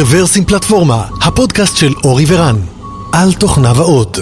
[0.00, 2.56] רוורסים פלטפורמה, הפודקאסט של אורי ורן,
[3.12, 4.18] על תוכניו האות.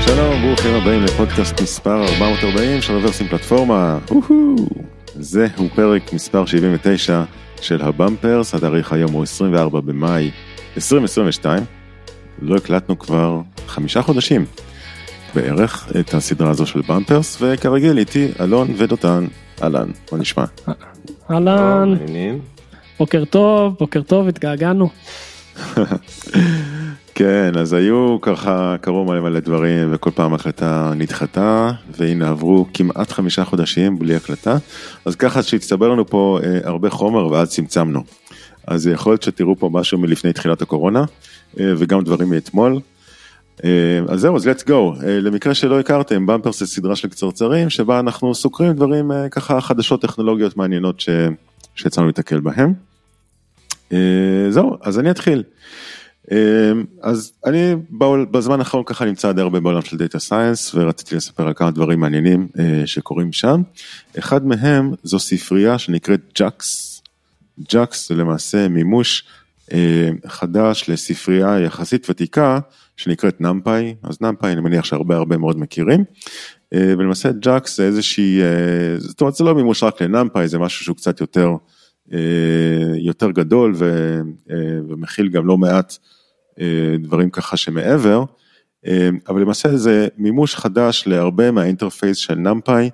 [0.00, 3.98] שלום, ברוכים הבאים לפודקאסט מספר 440 של רוורסים פלטפורמה.
[5.20, 7.22] זהו פרק מספר 79
[7.60, 10.30] של הבמפרס, התאריך היום הוא 24 במאי
[10.76, 11.62] 2022.
[12.42, 14.44] לא הקלטנו כבר חמישה חודשים
[15.34, 19.26] בערך את הסדרה הזו של במפרס, וכרגיל איתי אלון ודותן.
[19.62, 20.44] אהלן, מה נשמע?
[21.30, 21.94] אהלן?
[22.98, 24.88] בוקר טוב, בוקר טוב, התגעגענו.
[27.14, 33.12] כן, אז היו ככה, קרו מלא מלא דברים וכל פעם הקלטה נדחתה והנה עברו כמעט
[33.12, 34.56] חמישה חודשים בלי הקלטה,
[35.04, 38.02] אז ככה שהצטבר לנו פה אה, הרבה חומר ואז צמצמנו.
[38.66, 41.04] אז יכול להיות שתראו פה משהו מלפני תחילת הקורונה
[41.60, 42.80] אה, וגם דברים מאתמול.
[43.64, 44.72] אה, אז זהו, אז let's go.
[45.06, 49.60] אה, למקרה שלא הכרתם, במפרס זה סדרה של קצרצרים שבה אנחנו סוקרים דברים אה, ככה
[49.60, 51.08] חדשות טכנולוגיות מעניינות ש...
[51.74, 52.72] שיצא לנו להיתקל בהם.
[54.50, 55.42] זהו, אז אני אתחיל.
[57.02, 57.74] אז אני
[58.30, 62.00] בזמן האחרון ככה נמצא די הרבה בעולם של data science ורציתי לספר על כמה דברים
[62.00, 62.48] מעניינים
[62.86, 63.62] שקורים שם.
[64.18, 67.02] אחד מהם זו ספרייה שנקראת ג'אקס.
[67.72, 69.24] ג'אקס זה למעשה מימוש
[70.26, 72.58] חדש לספרייה יחסית ותיקה
[72.96, 76.04] שנקראת NumPy, אז NumPy אני מניח שהרבה הרבה מאוד מכירים.
[76.74, 80.58] אה, ולמעשה JAX זה איזושהי, אה, זאת אומרת זה לא מימוש רק ל NumPy, זה
[80.58, 81.50] משהו שהוא קצת יותר,
[82.12, 82.18] אה,
[82.96, 84.20] יותר גדול ו,
[84.88, 85.96] ומכיל גם לא מעט
[86.98, 88.24] דברים ככה שמעבר,
[89.28, 92.90] אבל למעשה זה מימוש חדש להרבה מה interface של NumPy,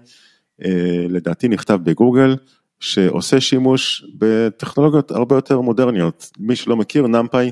[0.64, 2.36] אה, לדעתי נכתב בגוגל,
[2.80, 6.30] שעושה שימוש בטכנולוגיות הרבה יותר מודרניות.
[6.38, 7.50] מי שלא מכיר, נמפאי,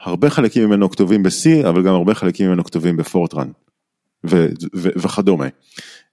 [0.00, 3.48] הרבה חלקים ממנו כתובים ב-C, אבל גם הרבה חלקים ממנו כתובים בפורטרן
[4.26, 5.46] ו- ו- וכדומה.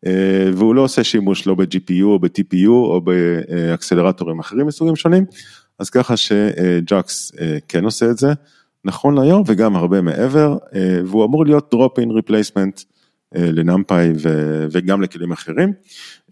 [0.05, 5.25] אה, והוא לא עושה שימוש לא ב-GPU או ב-TPU או באקסלרטורים אחרים מסוגים שונים,
[5.79, 7.31] אז ככה שג'אקס
[7.67, 8.33] כן עושה את זה.
[8.85, 12.83] נכון להיום וגם הרבה מעבר, אה, והוא אמור להיות drop-in replacement
[13.35, 14.11] אה, לנמפאי
[14.71, 15.73] וגם לכלים אחרים.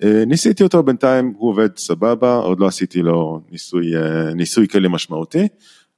[0.04, 3.92] אה, ניסיתי אותו בינתיים, הוא עובד סבבה, עוד לא עשיתי לו ניסוי,
[4.36, 5.48] ניסוי כלים משמעותי,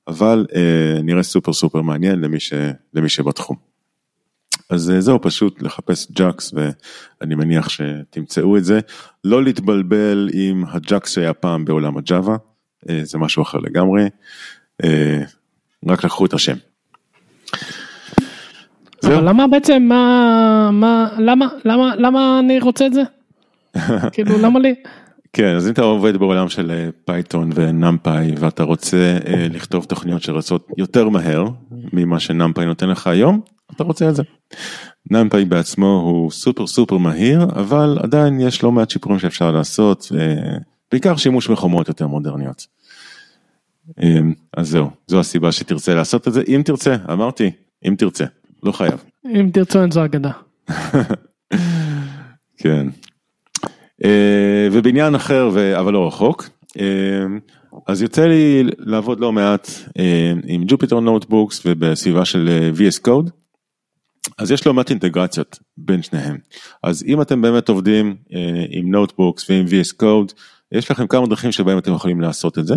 [0.08, 0.46] אבל
[1.04, 2.54] נראה super super מעניין למי, ש,
[2.94, 3.58] למי שבתחום.
[4.70, 8.80] אז זהו פשוט לחפש JAX ואני מניח שתמצאו את זה.
[9.24, 12.38] לא להתבלבל עם ה JAX שהיה פעם בעולם ה Java,
[13.04, 14.10] זה משהו אחר לגמרי.
[15.88, 16.56] רק לקחו את השם.
[19.04, 23.04] אבל למה בעצם, מה, מה, למה, למה, למה אני רוצה את זה?
[24.14, 24.76] כאילו, למה לי?
[25.36, 30.22] כן, אז אם אתה עובד בעולם של Python ו NumPy ואתה רוצה אה, לכתוב תוכניות
[30.22, 33.42] שרצות יותר מהר ממה ש NumPy נותן לך היום,
[33.76, 34.24] אתה רוצה את זה.
[35.12, 40.12] NumPy בעצמו הוא super super מהיר, אבל עדיין יש לא מעט שיפורים שאפשר לעשות,
[40.92, 42.68] בעיקר שימוש בחומרות יותר מודרניות.
[44.58, 47.52] אז זהו, זו הסיבה שתרצה לעשות את זה, אם תרצה, אמרתי,
[47.88, 48.26] אם תרצה,
[48.64, 49.04] לא חייב.
[49.26, 50.32] אם תרצו אין זו אגדה.
[52.58, 52.88] כן.
[54.04, 57.40] אה, ובעניין אחר, אבל לא רחוק, אמ,
[57.88, 63.30] אז יוצא לי לעבוד לא מעט אמ, עם Jupyter notebooks ובסביבה של אה, VS Code.
[64.38, 66.38] אז יש לא מעט אינטגרציות בין שניהם.
[66.84, 70.34] אז אם אתם באמת עובדים אה, עם notebooks ועם VS Code,
[70.72, 72.76] יש לכם כמה דרכים שבהם אתם יכולים לעשות את זה.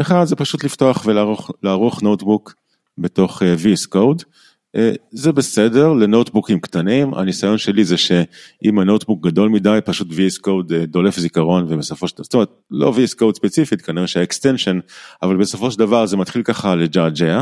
[0.00, 2.54] אחד זה פשוט לפתוח ולערוך notebook
[2.98, 4.24] בתוך אה, VS Code.
[4.76, 10.08] אה, זה בסדר ל notebookים קטנים, הניסיון שלי זה שאם ה notebook גדול מדי פשוט
[10.10, 14.06] VS Code אה, דולף זיכרון ובסופו של דבר, זאת אומרת לא VS Code ספציפית כנראה
[14.06, 14.78] שה extension,
[15.22, 17.40] אבל בסופו של דבר זה מתחיל ככה לג'עג'ע,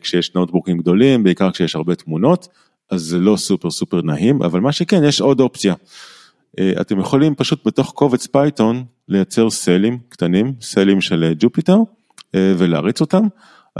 [0.00, 2.48] כשיש notebookים גדולים, בעיקר כשיש הרבה תמונות,
[2.90, 5.74] אז זה לא super super נעים, אבל מה שכן יש עוד אופציה.
[6.60, 11.76] אתם יכולים פשוט בתוך קובץ Python לייצר cellים קטנים, cellים של Jupyter
[12.34, 13.26] ולהריץ אותם.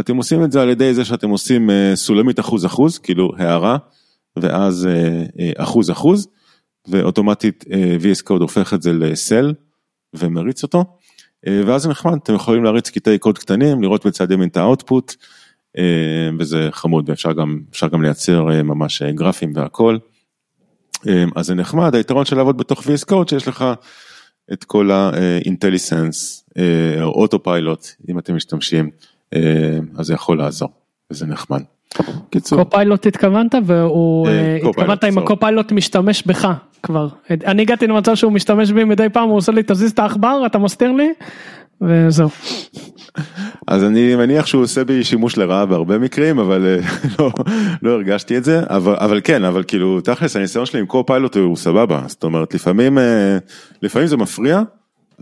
[0.01, 3.77] אתם עושים את זה על ידי זה שאתם עושים סולמית אחוז אחוז, כאילו הערה,
[4.37, 4.89] ואז
[5.57, 6.29] אחוז אחוז,
[6.89, 7.65] ואוטומטית
[8.01, 9.55] VS Code הופך את זה ל cell
[10.15, 10.85] ומריץ אותו,
[11.47, 15.15] ואז זה נחמד, אתם יכולים להריץ קטעי קוד קטנים, לראות בצד ימין את ה output,
[16.39, 17.61] וזה חמוד, ואפשר גם,
[17.93, 19.99] גם לייצר ממש גרפים והכל.
[21.37, 23.65] אז זה נחמד, היתרון של לעבוד בתוך VS Code שיש לך
[24.53, 26.45] את כל האינטליסנס
[27.03, 28.91] או אוטו פיילוט אם אתם משתמשים,
[29.97, 30.69] אז זה יכול לעזור,
[31.11, 31.63] וזה נחמד.
[32.31, 32.65] קיצור.
[32.65, 34.29] קו-פיילוט התכוונת והוא,
[34.69, 36.49] התכוונת אם הקו-פיילוט משתמש בך
[36.83, 37.09] כבר.
[37.31, 40.59] אני הגעתי למצב שהוא משתמש בי מדי פעם, הוא עושה לי תזיז את העכבר, אתה
[40.59, 41.13] מסתיר לי,
[41.81, 42.29] וזהו.
[43.69, 46.79] אז אני מניח שהוא עושה בי שימוש לרעה בהרבה מקרים, אבל
[47.19, 47.31] לא,
[47.83, 51.57] לא הרגשתי את זה, אבל, אבל כן, אבל כאילו תכלס הניסיון שלי עם קו-פיילוט הוא
[51.57, 52.99] סבבה, זאת אומרת לפעמים,
[53.83, 54.63] לפעמים זה מפריע,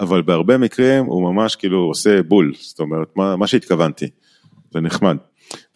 [0.00, 4.06] אבל בהרבה מקרים הוא ממש כאילו עושה בול, זאת אומרת, מה, מה שהתכוונתי,
[4.70, 5.17] זה נחמד.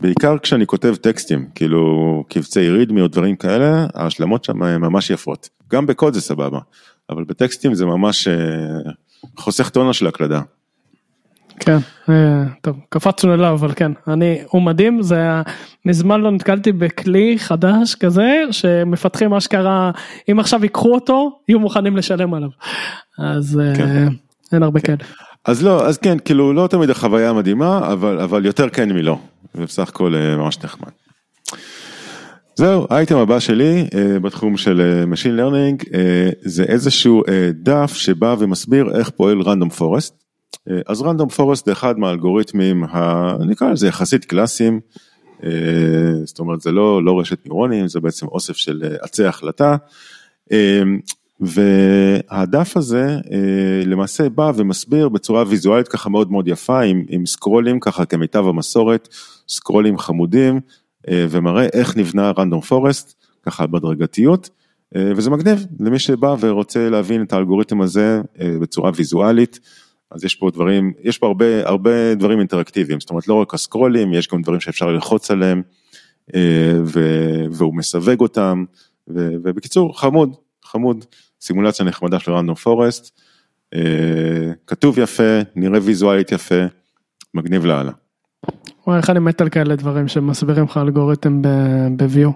[0.02, 5.48] בעיקר כשאני כותב טקסטים, כאילו קבצי רידמי או דברים כאלה, ההשלמות שם הן ממש יפות.
[5.72, 6.58] גם בקוד זה סבבה,
[7.10, 8.92] אבל בטקסטים זה ממש אה,
[9.36, 10.40] חוסך טונה של הקלדה.
[11.60, 11.76] כן,
[12.08, 15.28] אה, טוב, קפצנו אליו, אבל כן, אני, הוא מדהים, זה,
[15.86, 19.90] מזמן לא נתקלתי בכלי חדש כזה, שמפתחים אשכרה,
[20.30, 22.48] אם עכשיו ייקחו אותו, יהיו מוכנים לשלם עליו.
[23.18, 24.08] אז אה, כן.
[24.52, 24.96] אין הרבה כן.
[24.96, 25.08] כאלה.
[25.44, 29.18] אז לא, אז כן, כאילו לא תמיד החוויה מדהימה, אבל, אבל יותר כן מלא,
[29.54, 30.90] ובסך הכל אה, ממש נחמד.
[32.56, 33.86] זהו, האייטם הבא שלי
[34.22, 35.96] בתחום של Machine Learning
[36.44, 37.22] זה איזשהו
[37.52, 40.23] דף שבא ומסביר איך פועל random forest.
[40.70, 42.84] אה, אז רנדום פורסט זה אחד מהאלגוריתמים,
[43.46, 44.80] נקרא לזה יחסית קלאסיים,
[45.44, 45.50] אה,
[46.24, 49.76] זאת אומרת זה לא, לא רשת ניורונים, זה בעצם אוסף של אה, עצי החלטה.
[51.40, 53.18] והדף הזה
[53.86, 59.08] למעשה בא ומסביר בצורה ויזואלית ככה מאוד מאוד יפה עם, עם סקרולים ככה כמיטב המסורת,
[59.48, 60.60] סקרולים חמודים
[61.10, 64.50] ומראה איך נבנה רנדום פורסט ככה בהדרגתיות
[64.94, 68.20] וזה מגניב למי שבא ורוצה להבין את האלגוריתם הזה
[68.60, 69.60] בצורה ויזואלית.
[70.14, 74.12] אז יש פה דברים, יש פה הרבה, הרבה דברים אינטראקטיביים, זאת אומרת לא רק הסקרולים,
[74.12, 75.62] יש גם דברים שאפשר ללחוץ עליהם,
[76.34, 77.00] אה, ו,
[77.50, 78.64] והוא מסווג אותם,
[79.08, 80.34] ו, ובקיצור, חמוד,
[80.64, 81.04] חמוד,
[81.40, 83.20] סימולציה נחמדה של רנדום פורסט,
[83.74, 86.64] אה, כתוב יפה, נראה ויזואלית יפה,
[87.34, 87.92] מגניב לאללה.
[88.86, 91.42] וואי, איך אני מת על כאלה דברים שמסבירים לך אלגוריתם
[91.96, 92.30] ב-view.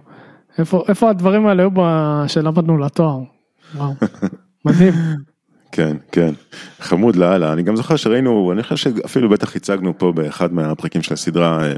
[0.58, 1.70] איפה, איפה הדברים האלה היו
[2.28, 3.18] שלמדנו לתואר?
[3.74, 3.92] וואו,
[4.64, 4.94] מדהים.
[5.72, 6.34] כן, כן,
[6.80, 11.14] חמוד לאללה, אני גם זוכר שראינו, אני חושב שאפילו בטח הצגנו פה באחד מהפרקים של
[11.14, 11.72] הסדרה, אה,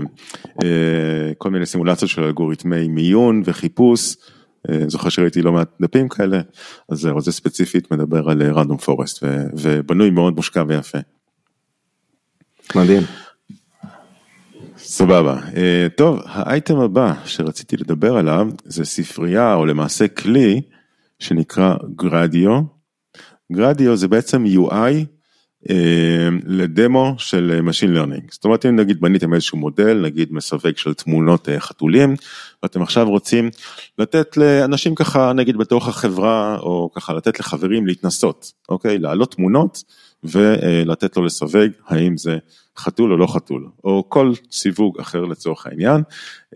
[0.64, 4.16] אה, כל מיני סימולציות של אלגוריתמי מיון וחיפוש,
[4.70, 6.40] אה, זוכר שראיתי לא מעט דפים כאלה,
[6.88, 9.22] אז זהו, זה ספציפית מדבר על רנדום פורסט,
[9.52, 10.98] ובנוי מאוד מושקע ויפה.
[12.74, 13.02] מדהים.
[14.78, 15.40] סבבה,
[15.96, 20.60] טוב, האייטם הבא שרציתי לדבר עליו זה ספרייה או למעשה כלי
[21.18, 22.79] שנקרא גרדיו.
[23.52, 25.04] גרדיו זה בעצם UI
[25.70, 28.26] אה, לדמו של Machine Learning.
[28.30, 32.14] זאת אומרת אם נגיד בניתם איזשהו מודל, נגיד מסווג של תמונות אה, חתולים,
[32.62, 33.50] ואתם עכשיו רוצים
[33.98, 38.98] לתת לאנשים ככה נגיד בתוך החברה, או ככה לתת לחברים להתנסות, אוקיי?
[38.98, 39.82] להעלות תמונות
[40.24, 42.38] ולתת לו לסווג האם זה
[42.78, 46.02] חתול או לא חתול, או כל סיווג אחר לצורך העניין.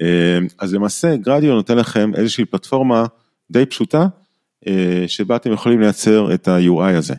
[0.03, 3.07] אה, אז למעשה גרדיו נותן לכם איזושהי פלטפורמה
[3.51, 4.07] די פשוטה.
[4.67, 7.15] אה, שבה אתם יכולים לייצר את ה-UI הזה.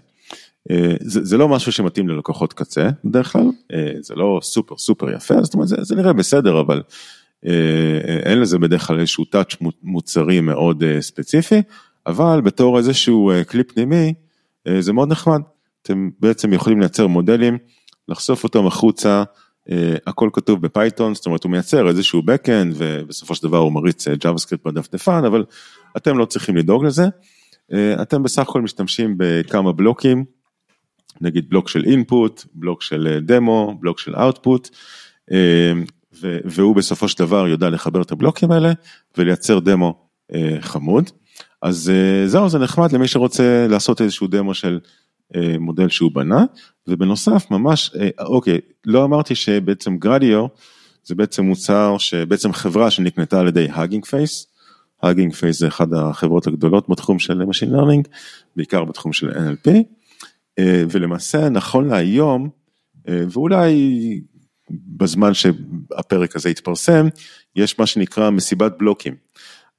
[0.72, 5.12] אה, זה, זה לא משהו שמתאים ללקוחות קצה בדרך כלל, אה, זה לא סופר סופר
[5.12, 6.82] יפה, זאת אומרת זה, זה נראה בסדר אבל
[8.26, 11.62] אין לזה בדרך כלל איזשהו טאץ' מוצרי מאוד ספציפי,
[12.08, 14.14] אבל בתור איזשהו כלי פנימי
[14.80, 15.42] זה מאוד נחמד,
[15.82, 17.58] אתם בעצם יכולים לייצר מודלים,
[18.08, 19.24] לחשוף אותם החוצה,
[20.08, 24.08] הכל כתוב ב Python, זאת אומרת הוא מייצר איזשהו backend ובסופו של דבר הוא מריץ
[24.08, 25.44] JavaScript בדפדפן, אבל
[25.98, 27.04] אתם לא צריכים לדאוג לזה.
[27.74, 30.26] אה, אתם בסך הכל משתמשים בכמה בלוקים,
[31.22, 34.70] נגיד בלוק של input, בלוק של דמו, אה, בלוק של output,
[35.32, 35.72] אה,
[36.46, 38.72] והוא בסופו של דבר יודע לחבר את הבלוקים האלה
[39.18, 40.08] ולייצר דמו
[40.62, 41.10] חמוד.
[41.62, 41.92] אז
[42.26, 44.80] זהו, זה נחמד למי שרוצה לעשות איזשהו דמו של
[45.60, 46.46] מודל שהוא בנה,
[46.88, 50.46] ובנוסף ממש, אוקיי, לא אמרתי שבעצם Gradio
[51.04, 54.48] זה בעצם מוצר שבעצם חברה שנקנתה על ידי Hugging Face,
[55.10, 58.10] Hugging Face זה אחת החברות הגדולות בתחום של Machine Learning,
[58.56, 59.72] בעיקר בתחום של NLP,
[60.60, 62.50] אה, ולמעשה נכון להיום,
[63.10, 64.22] אה, ואולי
[64.98, 67.08] בזמן שהפרק הזה יתפרסם,
[67.56, 69.16] יש מה שנקרא מסיבת בלוקים.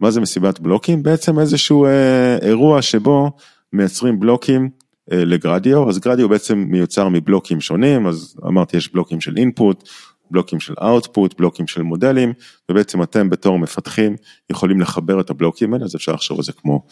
[0.00, 1.02] מה זה מסיבת בלוקים?
[1.02, 3.30] בעצם איזשהו אה, אירוע שבו
[3.72, 4.70] מייצרים בלוקים
[5.10, 9.88] לגרדיו, אז גרדיו בעצם מיוצר מבלוקים שונים, אז אמרתי יש בלוקים של אינפוט,
[10.30, 12.32] בלוקים של אאוטפוט, בלוקים של מודלים,
[12.70, 14.16] ובעצם אתם בתור מפתחים
[14.50, 16.86] יכולים לחבר את הבלוקים האלה, אז אפשר לחשוב על זה כמו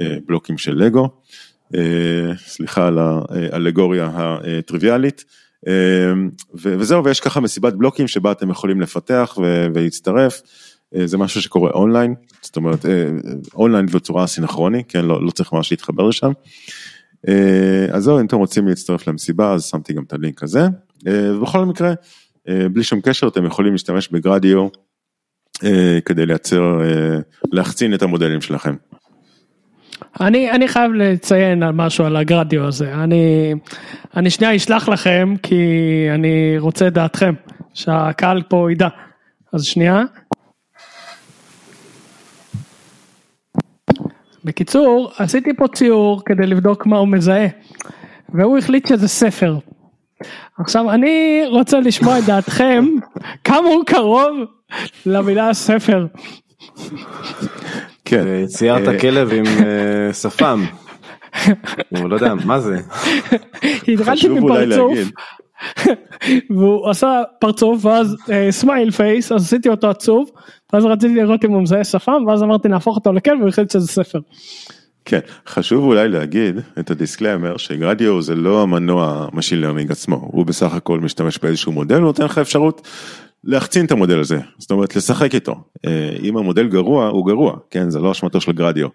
[0.00, 1.08] אה, בלוקים של לגו,
[1.74, 1.80] אה,
[2.36, 5.24] סליחה על האלגוריה הטריוויאלית,
[5.68, 6.12] אה,
[6.54, 10.42] וזהו, ויש ככה מסיבת בלוקים שבה אתם יכולים לפתח ולהצטרף,
[11.04, 12.84] זה משהו שקורה אונליין, זאת אומרת
[13.54, 16.32] אונליין בצורה סינכרוני, כן, לא, לא צריך ממש להתחבר לשם.
[17.92, 20.66] אז זהו, אם אתם רוצים להצטרף למסיבה, אז שמתי גם את הלינק הזה.
[21.04, 21.92] ובכל מקרה,
[22.48, 24.68] בלי שום קשר אתם יכולים להשתמש בגרדיו
[25.64, 27.18] אה, כדי לייצר, אה,
[27.52, 28.74] להחצין את המודלים שלכם.
[30.20, 33.54] אני, אני חייב לציין משהו על הגרדיו הזה, אני,
[34.16, 35.64] אני שנייה אשלח לכם כי
[36.14, 37.34] אני רוצה את דעתכם,
[37.74, 38.88] שהקהל פה ידע,
[39.52, 40.02] אז שנייה.
[44.44, 47.46] בקיצור, עשיתי פה ציור כדי לבדוק מה הוא מזהה.
[48.34, 49.58] והוא החליט שזה ספר.
[50.58, 52.84] עכשיו אני רוצה לשמוע את דעתכם
[53.44, 54.36] כמה הוא קרוב
[55.06, 56.06] למילה ספר.
[58.04, 58.46] כן.
[58.46, 60.64] ציירת אה, כלב עם אה, שפם.
[61.98, 62.76] הוא לא יודע מה זה.
[63.88, 64.98] התחלתי מפרצוף.
[66.56, 68.16] והוא עשה פרצוף ואז
[68.50, 70.30] smile face אז עשיתי אותו עצוב
[70.72, 73.86] ואז רציתי לראות אם הוא מזהה שפם ואז אמרתי נהפוך אותו לכלב והוא החליט שזה
[73.86, 74.18] ספר.
[75.04, 80.16] כן, חשוב אולי להגיד את ה disclaimer ש Gradio זה לא המנוע machine learning עצמו,
[80.32, 82.88] הוא בסך הכל משתמש באיזשהו מודל, הוא נותן לך אפשרות
[83.44, 85.54] להחצין את המודל הזה, זאת אומרת לשחק איתו.
[85.86, 88.88] אה, אם המודל גרוע, הוא גרוע, כן, זה לא אשמתו של Gradio,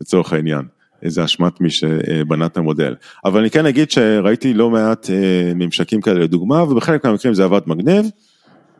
[0.00, 0.62] לצורך העניין.
[1.06, 2.94] זה אשמת מי שבנה את המודל.
[3.24, 7.60] אבל אני כן אגיד שראיתי לא מעט אה, ממשקים כאלה לדוגמה, ובחלק מהמקרים זה עבד
[7.66, 8.06] מגניב,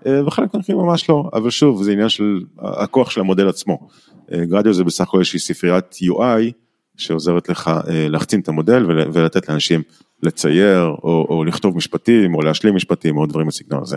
[0.07, 3.88] אה, בחלק מהמקרים ממש לא, אבל שוב, זה עניין של הכוח של המודל עצמו.
[4.33, 6.63] גרדיו זה בסך הכל איזושהי ספריית UI
[6.97, 9.83] שעוזרת לך אה, להחצין את המודל ול- ולתת לאנשים
[10.23, 13.97] לצייר או, או לכתוב משפטים או להשלים משפטים או דברים בסגנון הזה.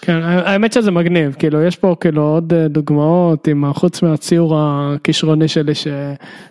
[0.00, 5.48] כן האמת שזה מגניב כאילו יש פה כאילו עוד אה, דוגמאות עם חוץ מהציור הכישרוני
[5.48, 5.86] שלי ש,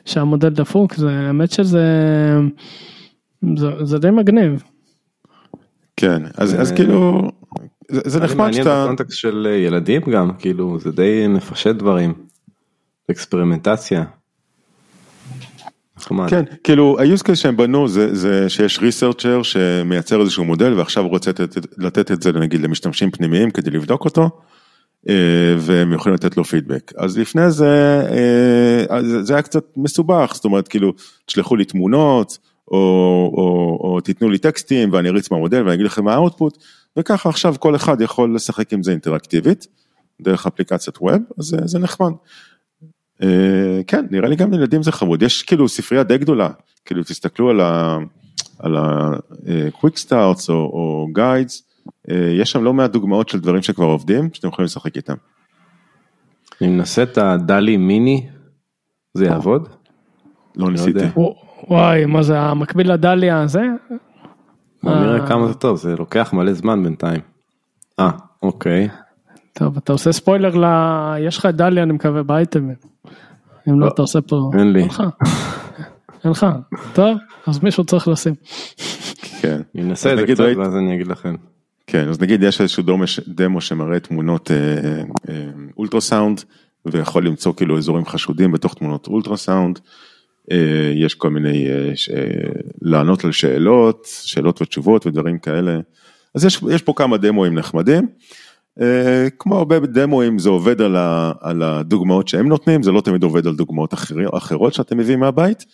[0.05, 1.83] שהמודל דפוק זה האמת שזה
[3.57, 4.63] זה, זה די מגניב.
[5.97, 7.21] כן, אז, אז אה, כאילו,
[7.91, 12.13] זה, זה נחמד מעניין שאתה, בקונטקסט של אה, ילדים גם, כאילו זה די מפשט דברים.
[13.11, 14.03] אקספרימנטציה.
[16.07, 16.29] נחמד.
[16.29, 21.09] כן, כאילו ה-use case שהם בנו זה, זה שיש ריסרצ'ר שמייצר איזשהו מודל ועכשיו הוא
[21.09, 24.29] רוצה לתת, לתת את זה נגיד למשתמשים פנימיים כדי לבדוק אותו.
[25.09, 26.93] אה, והם יכולים לתת לו פידבק.
[26.97, 28.01] אז לפני זה,
[28.89, 30.93] אה, זה היה קצת מסובך, זאת אומרת כאילו,
[31.25, 32.37] תשלחו לי תמונות,
[32.71, 32.77] או,
[33.37, 36.57] או, או תיתנו לי טקסטים ואני אריץ מהמודל ואני אגיד לכם מה האוטפוט,
[36.97, 39.67] וככה עכשיו כל אחד יכול לשחק עם זה אינטראקטיבית,
[40.21, 42.11] דרך אפליקציית ווב, אז זה, זה נחמד.
[43.23, 46.49] אה, כן, נראה לי גם לילדים זה חמוד, יש כאילו ספרייה די גדולה,
[46.85, 47.97] כאילו תסתכלו על ה...
[48.59, 51.61] על ה-quick starts או, או guides,
[52.11, 55.15] אה, יש שם לא מעט דוגמאות של דברים שכבר עובדים, שאתם יכולים לשחק איתם.
[56.61, 58.27] אני מנסה את הדלי מיני,
[59.13, 59.69] זה יעבוד?
[60.55, 60.99] לא ניסיתי.
[60.99, 61.11] יודע.
[61.67, 63.61] וואי מה זה המקביל לדליה הזה?
[64.83, 67.21] בוא נראה כמה זה טוב, זה לוקח מלא זמן בינתיים.
[67.99, 68.11] אה,
[68.43, 68.89] אוקיי.
[69.59, 70.65] טוב אתה עושה ספוילר ל...
[71.19, 72.75] יש לך את דליה אני מקווה באייטמים.
[73.69, 74.51] אם לא אתה עושה פה.
[74.59, 74.79] אין לי.
[74.79, 75.03] אין לך.
[76.23, 76.45] אין לך.
[76.93, 78.33] טוב אז מישהו צריך לשים.
[79.41, 79.61] כן.
[79.75, 81.35] אני אנסה אז את זה נגיד קצת ואז אני אגיד לכם.
[81.87, 82.83] כן, אז נגיד יש איזשהו
[83.27, 84.57] דמו שמראה תמונות אה,
[85.29, 86.41] אה, אולטרסאונד,
[86.85, 89.79] ויכול למצוא כאילו אזורים חשודים בתוך תמונות אולטרסאונד.
[90.51, 92.23] אה, יש כל מיני, אה, ש- אה,
[92.81, 95.79] לענות על שאלות, שאלות ותשובות ודברים כאלה.
[96.35, 98.07] אז יש, יש פה כמה דמוים נחמדים.
[98.81, 103.23] אה, כמו הרבה דמוים זה עובד על, ה, על הדוגמאות שהם נותנים, זה לא תמיד
[103.23, 105.65] עובד על דוגמאות אחר, אחרות שאתם מביאים מהבית.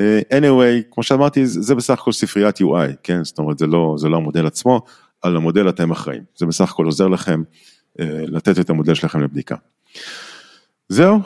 [0.00, 3.24] אה, anyway, כמו שאמרתי, זה בסך הכל ספריית UI, כן?
[3.24, 4.80] זאת אומרת, זה לא, זה לא המודל עצמו,
[5.22, 6.22] על המודל אתם אחראים.
[6.36, 7.42] זה בסך הכל עוזר לכם
[8.00, 9.56] אה, לתת את המודל שלכם לבדיקה.
[10.88, 11.18] זהו,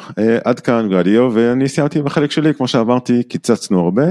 [0.45, 4.07] עד כאן גרדיו, ואני סיימתי בחלק שלי, כמו שאמרתי, קיצצנו הרבה,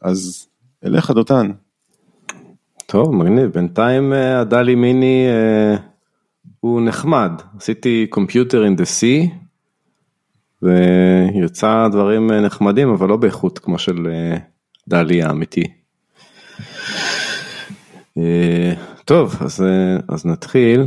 [0.00, 0.46] אז
[0.84, 1.50] אליך דותן.
[2.86, 3.50] טוב, מגניב.
[3.50, 5.76] בינתיים אה, הדלי מיני אה,
[6.60, 7.32] הוא נחמד.
[7.56, 9.30] עשיתי computer in the sea,
[10.62, 14.06] ויצא דברים אה, נחמדים, אבל לא באיכות כמו של
[14.88, 15.64] דלי האמיתי.
[19.04, 19.64] טוב, אז,
[20.08, 20.84] אז נתחיל.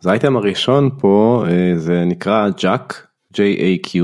[0.00, 1.44] אז האייטם הראשון פה
[1.76, 2.92] זה נקרא JAQ,
[3.34, 3.98] J-A-Q,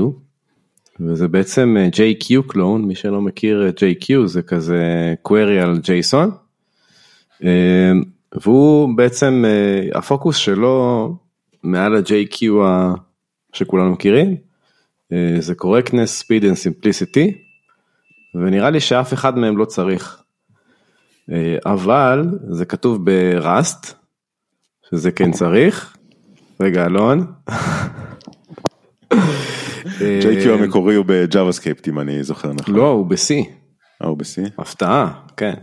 [0.99, 6.40] וזה בעצם JQ קלון, מי שלא מכיר JQ זה כזה query על JSON.
[7.43, 7.91] אה,
[8.41, 11.15] והוא בעצם, אה, הפוקוס שלו
[11.63, 12.45] מעל ה-JQ
[13.53, 14.35] שכולנו מכירים,
[15.13, 17.35] אה, זה correctness, speed and simplicity,
[18.35, 20.23] ונראה לי שאף אחד מהם לא צריך.
[21.31, 23.93] אה, אבל זה כתוב ב Rust,
[24.89, 25.97] שזה כן צריך.
[26.59, 27.25] רגע, אלון.
[29.99, 32.75] JQ המקורי הוא ב JavaScript, אם אני זוכר נכון.
[32.75, 33.47] לא, הוא ב-C.
[34.01, 34.51] אה, הוא ב-C?
[34.57, 35.53] הפתעה, כן.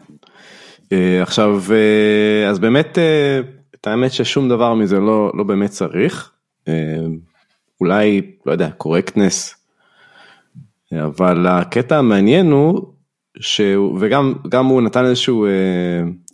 [0.93, 3.41] אה, עכשיו, אה, אז באמת, אה,
[3.75, 6.33] את האמת ששום דבר מזה לא, לא באמת צריך.
[7.81, 9.55] אולי, לא יודע, קורקטנס.
[10.93, 12.93] אבל הקטע המעניין הוא,
[13.41, 15.47] שהוא, וגם גם הוא נתן איזשהו,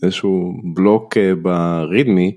[0.03, 2.37] איזשהו בלוק ברידמי,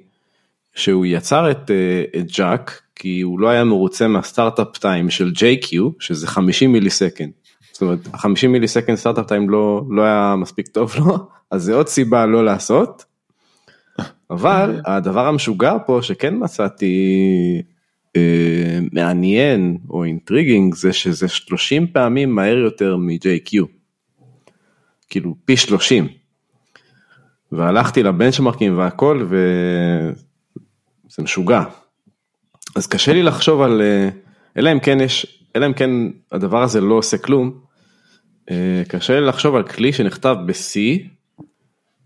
[0.75, 1.71] שהוא יצר את,
[2.19, 7.31] את ג'אק, כי הוא לא היה מרוצה מהסטארט-אפ טיים של JQ, שזה 50 מיליסקנד.
[7.77, 11.17] זאת אומרת, 50 מיליסקנד סטארט-אפ טיים לא, לא היה מספיק טוב לו,
[11.51, 13.05] אז זה עוד סיבה לא לעשות.
[14.29, 16.95] אבל הדבר המשוגע פה שכן מצאתי
[18.15, 23.65] אה, מעניין או אינטריגינג זה שזה 30 פעמים מהר יותר מ-JQ.
[25.09, 26.07] כאילו פי 30.
[27.51, 31.63] והלכתי לבנצ'מרקים והכל וזה משוגע.
[32.75, 34.09] אז קשה לי לחשוב על, אה,
[34.57, 35.89] אלא אם כן יש, אלא אם כן
[36.31, 37.66] הדבר הזה לא עושה כלום,
[38.87, 40.79] קשה לי לחשוב על כלי שנכתב ב-C,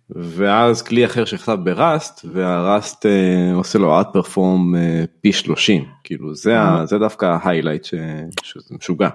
[0.10, 4.76] ואז כלי אחר שנכתב בראסט, והראסט אה, עושה לו out perform
[5.22, 7.86] פי 30, כאילו זה, זה דווקא ההיילייט
[8.44, 9.10] שזה משוגע.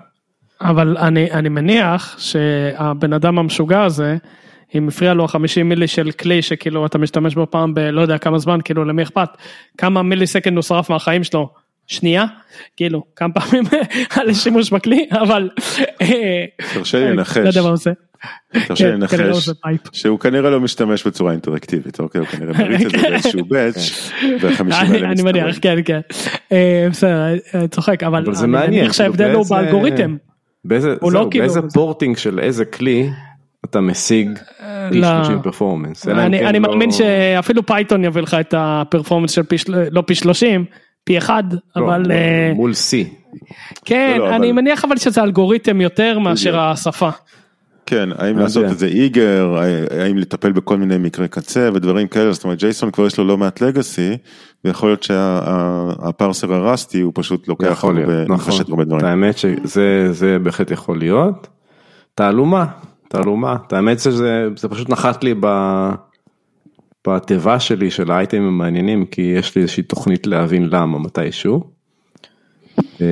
[0.60, 4.16] אבל אני, אני מניח שהבן אדם המשוגע הזה,
[4.74, 8.38] אם הפריע לו ה-50 מילי של כלי שכאילו אתה משתמש בו פעם בלא יודע כמה
[8.38, 9.28] זמן, כאילו למי אכפת,
[9.78, 11.50] כמה מילי סקנד הוא שרף מהחיים שלו,
[11.86, 12.24] שנייה,
[12.76, 13.64] כאילו כמה פעמים
[14.20, 15.50] על שימוש בכלי, אבל...
[16.02, 17.36] אה, תרשה לי לנחש.
[17.36, 17.90] לא יודע מה עושה.
[18.66, 19.48] תרשה לי כן, לנחש
[19.92, 24.74] שהוא כנראה לא משתמש בצורה אינטראקטיבית, אוקיי, הוא כנראה מריץ את זה באיזשהו באץ' ו-50
[24.74, 26.00] האלה אני מניח, כן, כן.
[26.52, 30.16] אה, בסדר, אני צוחק, אבל אני מניח שההבדל כאילו, הוא באלגוריתם.
[30.64, 33.08] באיזה, לא כאילו- פורטינג של איזה כלי
[33.64, 34.38] אתה משיג
[34.90, 35.06] פי לא.
[35.24, 36.08] 30 performance.
[36.08, 39.84] אני, כן אני לא- מאמין שאפילו Python יביא לך את ה performance של פי, של-
[39.90, 40.64] לא פי 30,
[41.06, 41.44] פי 1,
[41.76, 43.06] לא, אבל מול- אה, מול C.
[43.84, 46.60] כן, לא, לא, אני אבל- מניח אבל שזה אלגוריתם יותר מאשר.
[46.60, 47.10] השפה.
[47.86, 48.64] כן, האם לעשות.
[48.64, 49.56] את זה eager,
[50.00, 53.36] האם לטפל בכל מיני מקרי קצה ודברים כאלה, זאת אומרת JSON כבר יש לו לא
[53.38, 54.16] מעט legacy,
[54.64, 58.54] ויכול להיות שה parser ה Rustי הוא פשוט לוקח הרבה, נכון.
[58.70, 59.04] הרבה דברים.
[59.04, 61.46] האמת שזה זה בהחלט יכול להיות.
[62.14, 62.64] תעלומה,
[63.08, 63.56] תעלומה.
[63.72, 65.46] האמת שזה זה פשוט נחת לי ב...
[67.06, 71.64] בתיבה שלי של האייטמים המעניינים, כי יש לי איזושהי תוכנית להבין למה מתישהו.
[73.00, 73.06] אה,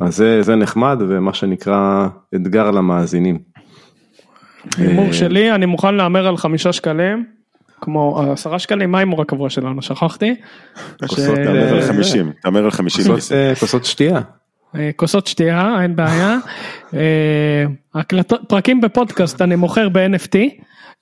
[0.00, 3.38] אז זה, זה נחמד ומה שנקרא אתגר למאזינים.
[4.78, 7.24] הימור שלי, אני מוכן להמר על חמישה שקלים,
[7.80, 9.82] כמו עשרה שקלים, מה ההימור הקבוע שלנו?
[9.82, 10.34] שכחתי.
[11.06, 13.32] כוסות, תאמר על אה, 50, תאמר על 50 כוסות.
[13.78, 14.20] אה, שתייה.
[14.74, 16.38] אה, כוסות שתייה, אין בעיה.
[16.94, 20.36] אה, הקלטות, פרקים בפודקאסט אני מוכר ב-NFT.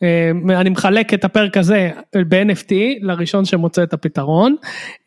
[0.04, 1.90] אה, אני מחלק את הפרק הזה
[2.28, 4.56] ב-NFT לראשון שמוצא את הפתרון.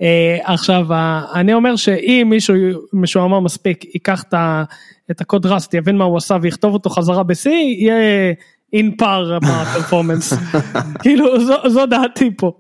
[0.02, 0.88] אה, עכשיו,
[1.34, 2.56] אני אומר שאם מישהו
[2.94, 4.24] משועמם מספיק ייקח
[5.12, 8.34] את הקוד ראסט, יבין מה הוא עשה ויכתוב אותו חזרה ב-C, יהיה
[8.74, 10.34] אין פער בפרפורמנס.
[11.04, 12.52] כאילו, זו- זו דעתי פה.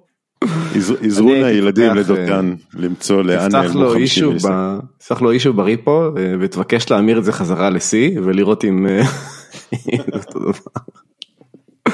[1.03, 4.49] עזרו אני נא הייתי ילדים פותח, לדותן למצוא לאן נעלמו לו 50 אישו, מיליסק.
[4.51, 8.87] ב- תפתח לו אישו בריפו אה, ותבקש להמיר את זה חזרה ל-C ולראות אם...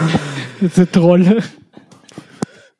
[0.01, 0.07] אה,
[0.63, 0.83] אם זה אותו דבר.
[0.83, 1.21] זה טרול.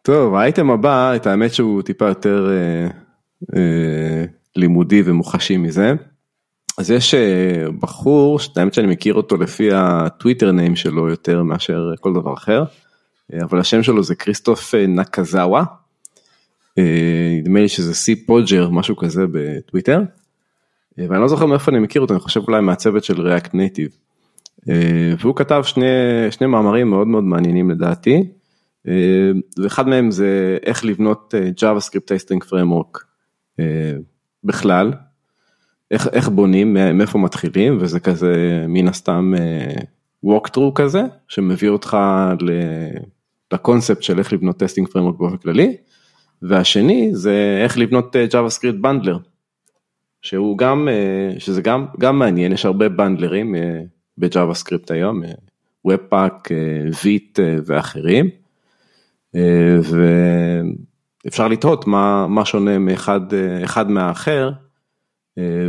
[0.01, 2.87] טוב, האייטם הבא, את האמת שהוא טיפה יותר אה,
[3.55, 5.93] אה, לימודי ומוחשי מזה.
[6.77, 11.91] אז יש אה, בחור, שאת האמת שאני מכיר אותו לפי הטוויטר ניים שלו יותר מאשר
[11.99, 12.63] כל דבר אחר,
[13.33, 15.63] אה, אבל השם שלו זה כריסטוף אה, נקאזאווה.
[17.39, 20.01] נדמה לי שזה cpojer, משהו כזה בטוויטר.
[20.97, 23.89] ואני לא זוכר מאיפה אני מכיר אותו, אני חושב אולי מהצוות של React Native.
[25.19, 25.85] והוא כתב שני,
[26.31, 28.23] שני מאמרים מאוד מאוד מעניינים לדעתי.
[28.87, 29.31] אה,
[29.63, 33.03] ואחד מהם זה איך לבנות אה, JavaScript testing framework
[34.43, 34.93] בכלל,
[35.91, 39.75] איך, איך בונים, מא- מאיפה מתחילים, וזה כזה מן הסתם אה,
[40.25, 41.97] walk through כזה, שמביא אותך
[43.53, 45.77] לקונספט של איך לבנות testing framework באופן כללי,
[46.41, 49.17] והשני זה איך לבנות אה, JavaScript bundler,
[50.21, 53.55] שהוא גם, אה, שזה גם, גם מעניין, יש הרבה bundlerים
[54.21, 55.31] אה, ב-JavaScript היום, אה,
[55.87, 56.89] Webpack, אה,
[57.39, 58.29] אה, ואחרים.
[61.25, 63.21] ואפשר לתהות מה, מה שונה מאחד
[63.63, 64.51] אחד מהאחר,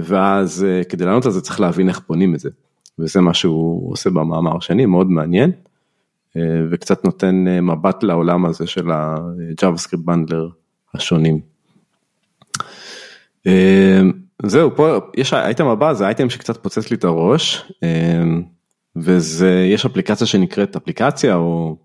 [0.03, 2.51] ואז כדי לענות על זה צריך להבין איך בונים את זה.
[2.99, 5.53] וזה מה שהוא עושה במאמר השני, מאוד מעניין,
[6.71, 10.49] וקצת נותן מבט לעולם הזה של ה-JavaScript בנדלר
[10.95, 11.41] השונים.
[14.49, 18.23] זהו, פה יש האייטם הבא, זה האייטם שקצת פוצץ לי את הראש, אה,
[18.97, 21.77] וזה, יש אפליקציה שנקראת אפליקציה, או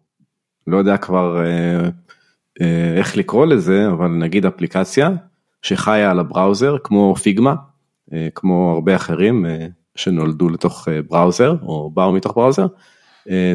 [0.67, 1.89] לא יודע כבר אה,
[2.61, 5.09] אה, איך לקרוא לזה, אבל נגיד אפליקציה
[5.61, 7.55] שחיה על ה browser כמו Figma,
[8.13, 9.45] אה, כמו הרבה אחרים
[9.95, 12.67] שנולדו לתוך browser או באו מתוך browser,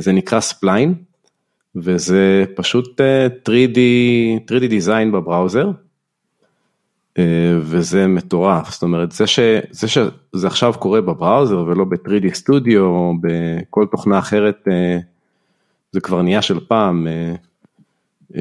[0.01, 0.95] זה נקרא Spline,
[1.77, 3.79] וזה פשוט אה, 3D,
[4.51, 5.71] 3D design ב browser,
[7.61, 9.39] וזה מטורף, זאת אומרת זה, ש,
[9.71, 14.99] זה שזה עכשיו קורה ב browser ולא ב-3D סטודיו או בכל תוכנה אחרת, אה,
[15.93, 17.35] זה כבר נהיה של פעם, אה,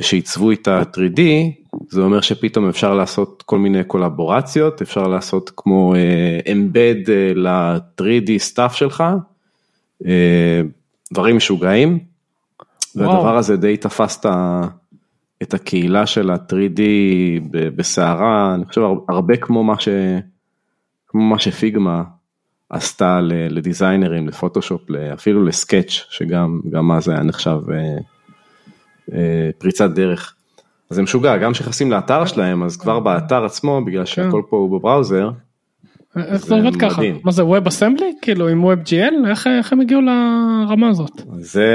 [0.02, 1.22] שעיצבו את ה-3D,
[1.90, 5.94] זה אומר שפתאום אפשר לעשות כל מיני קולבורציות, אפשר לעשות כמו
[6.52, 6.96] embed
[7.36, 9.04] ל-3D setup שלך,
[10.06, 10.62] אה,
[11.14, 12.00] דברים משוגעים.
[12.96, 14.68] והדבר הזה די תפס את ה-
[15.44, 16.82] את הקהילה של ה-3D
[17.52, 19.88] ב- בסערה, אני חושב הר- הרבה כמו מה, ש,
[21.08, 22.04] כמו מה ש Figma
[22.70, 24.82] עשתה ל designerים, לפוטושופ,
[25.14, 27.58] אפילו ל Sketch, שגם גם אז היה נחשב
[29.58, 30.36] פריצת דרך.
[30.90, 34.80] אז זה משוגע, גם כשנכנסים לאתר שלהם, אז כבר באתר עצמו, בגלל שהכל פה הוא
[34.80, 35.30] ב browser,
[36.18, 37.02] איך זה עובד ככה?
[37.24, 38.14] מה זה WebAssembly?
[38.22, 39.30] כאילו עם WebGL?
[39.30, 41.22] איך הם הגיעו לרמה הזאת?
[41.38, 41.68] זה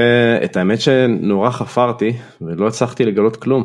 [0.44, 3.64] את האמת שנורא חפרתי ולא הצלחתי לגלות כלום.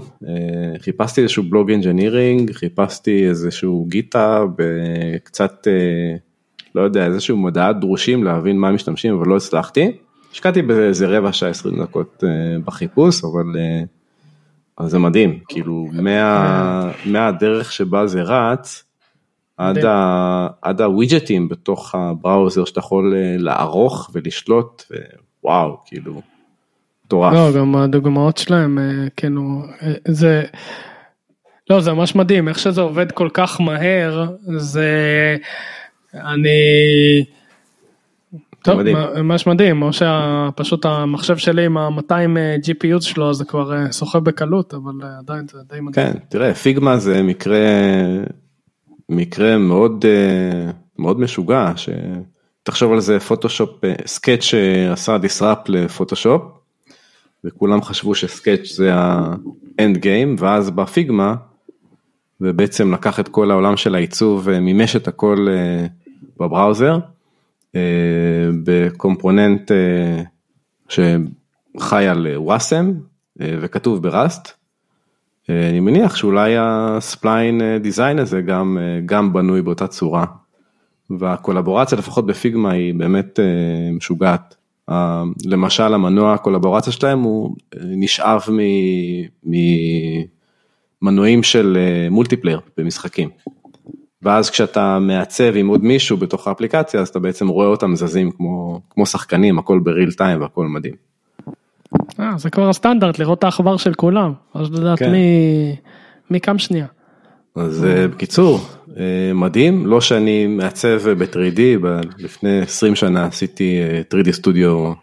[0.79, 5.67] חיפשתי איזשהו בלוג engineering, חיפשתי איזשהו GitHub קצת,
[6.75, 9.91] לא יודע, איזשהו מודעת דרושים להבין מה משתמשים אבל לא הצלחתי.
[10.31, 12.23] השקעתי באיזה רבע שעה 20 דקות
[12.65, 15.87] בחיפוש אבל זה מדהים, כאילו
[17.05, 18.83] מהדרך שבה זה רץ.
[19.57, 24.83] עד, ה, עד הווידג'טים בתוך הבראוזר שאתה יכול לערוך ולשלוט,
[25.43, 26.21] וואו, כאילו,
[27.05, 27.33] מטורף.
[27.33, 28.79] לא, גם הדוגמאות שלהם,
[29.17, 29.41] כאילו,
[30.07, 30.43] זה,
[31.69, 35.37] לא, זה ממש מדהים, איך שזה עובד כל כך מהר, זה,
[36.13, 36.49] אני,
[38.63, 38.81] טוב,
[39.17, 42.11] ממש מדהים, או שפשוט המחשב שלי עם ה-200
[42.65, 46.13] GPU שלו זה כבר סוחב בקלות, אבל עדיין זה די מדהים.
[46.13, 47.59] כן, תראה, Figma זה מקרה
[49.15, 50.05] מקרה מאוד
[50.99, 53.69] מאוד משוגע שתחשוב על זה Photoshop
[54.05, 56.41] Sketch שעשה disrupt ל Photoshop
[57.43, 61.35] וכולם חשבו ש Sketch זה ה end game ואז בא Figma
[62.41, 65.47] ובעצם לקח את כל העולם של העיצוב ומימש את הכל
[66.39, 66.97] בבראוזר
[68.63, 69.71] בקומפוננט
[70.89, 72.91] שחי על וואסם
[73.37, 74.62] וכתוב בראסט.
[75.49, 80.25] אני מניח שאולי הספליין דיזיין הזה גם, גם בנוי באותה צורה.
[81.09, 83.39] והקולבורציה לפחות בפיגמה היא באמת
[83.93, 84.55] משוגעת.
[85.45, 88.41] למשל המנוע הקולבורציה שלהם הוא נשאב
[91.01, 91.77] ממנועים של
[92.11, 93.29] מולטיפלייר במשחקים.
[94.21, 98.81] ואז כשאתה מעצב עם עוד מישהו בתוך האפליקציה אז אתה בעצם רואה אותם זזים כמו,
[98.89, 101.12] כמו שחקנים הכל בריל טיים והכל מדהים.
[102.19, 105.11] אה, זה כבר הסטנדרט לראות את העכבר של כולם, אז לדעת כן.
[105.11, 105.75] מי,
[106.29, 106.85] מי קם שנייה.
[107.55, 108.59] אז בקיצור,
[109.33, 113.79] מדהים, לא שאני מעצב ב-3D, לפני 20 שנה עשיתי
[114.13, 114.93] 3D סטודיו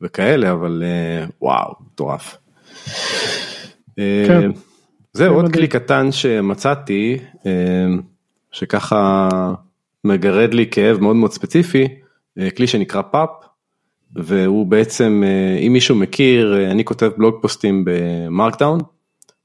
[0.00, 0.82] וכאלה, אבל
[1.40, 2.36] וואו, מטורף.
[3.96, 4.50] כן.
[5.12, 7.18] זהו, עוד כלי קטן שמצאתי,
[8.52, 9.28] שככה
[10.04, 11.88] מגרד לי כאב מאוד מאוד ספציפי,
[12.56, 13.30] כלי שנקרא פאפ.
[14.16, 15.22] והוא בעצם,
[15.66, 18.80] אם מישהו מכיר, אני כותב בלוג פוסטים במרקדאון,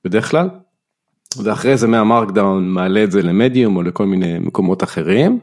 [0.06, 0.50] בדרך כלל,
[1.44, 5.40] ואחרי זה מהמרקדאון מעלה את זה למדיום או לכל מיני מקומות אחרים,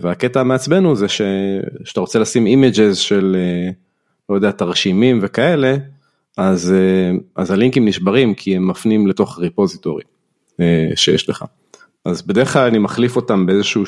[0.00, 1.20] והקטע המעצבן הוא זה ש,
[1.84, 3.36] שאתה רוצה לשים images של,
[4.28, 5.76] לא יודע, תרשימים וכאלה,
[6.36, 6.74] אז,
[7.36, 10.02] אז הלינקים נשברים כי הם מפנים לתוך repository
[10.94, 11.44] שיש לך.
[12.04, 13.84] אז בדרך כלל אני מחליף אותם באיזשהו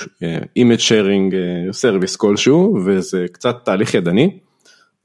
[0.58, 1.34] image sharing
[1.82, 4.38] service כלשהו וזה קצת תהליך ידני.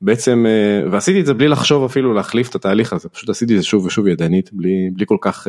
[0.01, 0.45] בעצם
[0.91, 3.85] ועשיתי את זה בלי לחשוב אפילו להחליף את התהליך הזה פשוט עשיתי את זה שוב
[3.85, 5.47] ושוב ידנית בלי בלי כל כך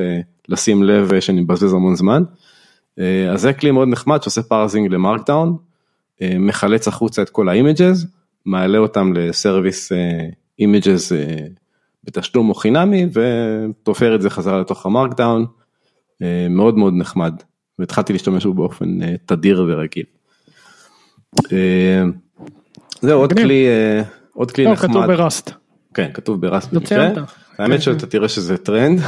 [0.49, 2.23] לשים לב שאני מבזבז המון זמן.
[3.31, 5.57] אז זה כלי מאוד נחמד שעושה parsing ל Markdown
[6.23, 8.07] מחלץ החוצה את כל ה images
[8.47, 9.93] מעלה אותם ל service
[10.59, 11.13] images
[12.05, 15.47] בתשלום או חינמי ותופר את זה חזרה לתוך ה Markdown
[16.51, 17.35] מאוד מאוד נחמד.
[17.79, 20.05] והתחלתי להשתמש בו באופן תדיר ורגיל.
[23.01, 23.67] זהו עוד כלי
[24.33, 24.91] עוד כלי נחמד.
[24.91, 25.51] כתוב ב Rust.
[25.95, 26.71] כן כתוב ב Rust.
[27.59, 29.01] האמת שאתה תראה שזה טרנד.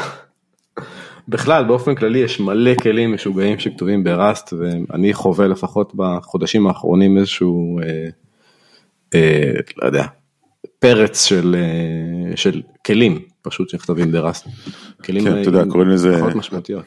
[1.28, 7.80] בכלל באופן כללי יש מלא כלים משוגעים שכתובים בראסט ואני חווה לפחות בחודשים האחרונים איזשהו
[9.76, 10.06] לא יודע
[10.78, 11.56] פרץ של
[12.36, 14.48] של כלים פשוט שנכתבים בראסט.
[15.04, 16.84] כלים כן, אתה יודע, קוראים לזה משמעותיות.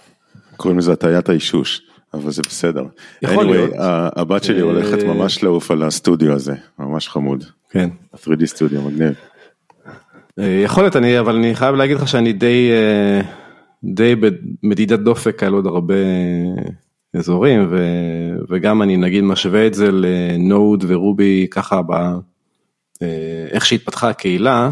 [0.57, 1.81] קוראים לזה הטיית האישוש,
[2.13, 2.85] אבל זה בסדר.
[3.21, 3.71] יכול anyway, להיות.
[4.15, 7.43] הבת שלי הולכת ממש לעוף על הסטודיו הזה, ממש חמוד.
[7.69, 7.89] כן.
[8.13, 9.13] ה-3D סטודיו מגניב.
[10.37, 12.69] יכול להיות, אני, אבל אני חייב להגיד לך שאני די,
[13.83, 15.95] די במדידת דופק על עוד הרבה
[17.13, 17.77] אזורים, ו,
[18.49, 21.93] וגם אני נגיד משווה את זה לנוד ורובי ככה ב...
[23.51, 24.69] איך שהתפתחה הקהילה,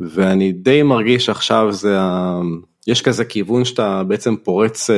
[0.00, 2.40] ואני די מרגיש עכשיו זה ה...
[2.86, 4.90] יש כזה כיוון שאתה בעצם פורץ,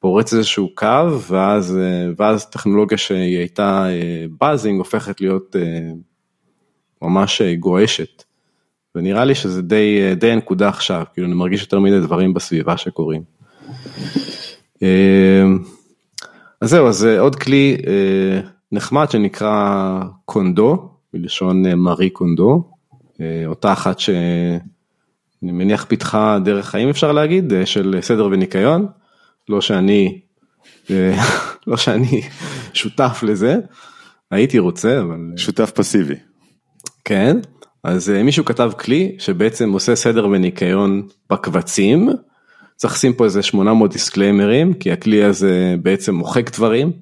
[0.00, 1.78] פורץ איזשהו קו, ואז,
[2.18, 3.86] ואז טכנולוגיה שהיא הייתה
[4.40, 5.56] באזינג הופכת להיות
[7.02, 8.22] ממש גועשת.
[8.94, 13.22] ונראה לי שזה די, די הנקודה עכשיו, כאילו אני מרגיש יותר מדי דברים בסביבה שקורים.
[16.60, 17.76] אז זהו, אז עוד כלי
[18.72, 22.70] נחמד שנקרא קונדו, מלשון מארי קונדו,
[23.46, 24.10] אותה אחת ש...
[25.42, 28.86] אני מניח פיתחה דרך חיים אפשר להגיד, של סדר וניקיון,
[29.48, 30.20] לא שאני
[31.66, 32.22] לא שאני
[32.72, 33.56] שותף לזה,
[34.30, 35.16] הייתי רוצה, אבל...
[35.36, 36.14] שותף פסיבי.
[37.04, 37.36] כן,
[37.84, 42.08] אז מישהו כתב כלי שבעצם עושה סדר וניקיון בקבצים,
[42.76, 46.92] צריך לשים פה איזה 800 disclaimerים, כי הכלי הזה בעצם מוחק דברים.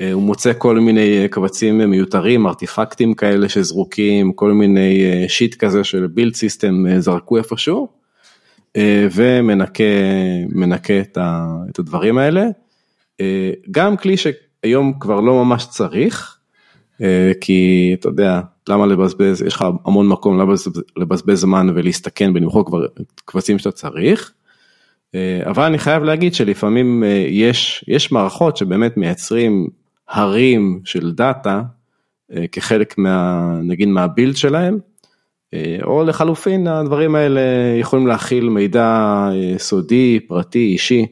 [0.00, 5.54] אה, הוא מוצא כל מיני אה, קבצים מיותרים, artifactים כאלה שזרוקים, כל מיני אה, shit
[5.54, 7.88] כזה של build system זרקו איפשהו,
[9.14, 11.18] ומנקה את,
[11.70, 12.46] את הדברים האלה.
[13.70, 16.38] גם כלי שהיום כבר לא ממש צריך,
[17.40, 22.86] כי אתה יודע, למה לבזבז, יש לך המון מקום לבזבז, לבזבז זמן ולהסתכן ולמחוק כבר
[23.24, 24.32] קבצים שאתה צריך.
[25.44, 29.68] אבל אני חייב להגיד שלפעמים יש, יש מערכות שבאמת מייצרים
[30.08, 31.62] הרים של דאטה
[32.36, 34.78] אה, כחלק מה, נגיד מהבילד שלהם,
[35.54, 37.40] אה, או לחלופין הדברים האלה
[37.80, 38.84] יכולים להכיל מידע
[39.32, 41.06] אה, סודי, פרטי, אישי,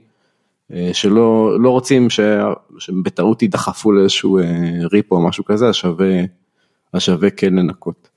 [0.92, 2.20] שלא לא רוצים ש,
[2.78, 4.38] שבטעות יידחפו לאיזשהו
[4.92, 6.06] ריפו או משהו כזה, אז שווה,
[6.98, 8.08] שווה כן לנקות.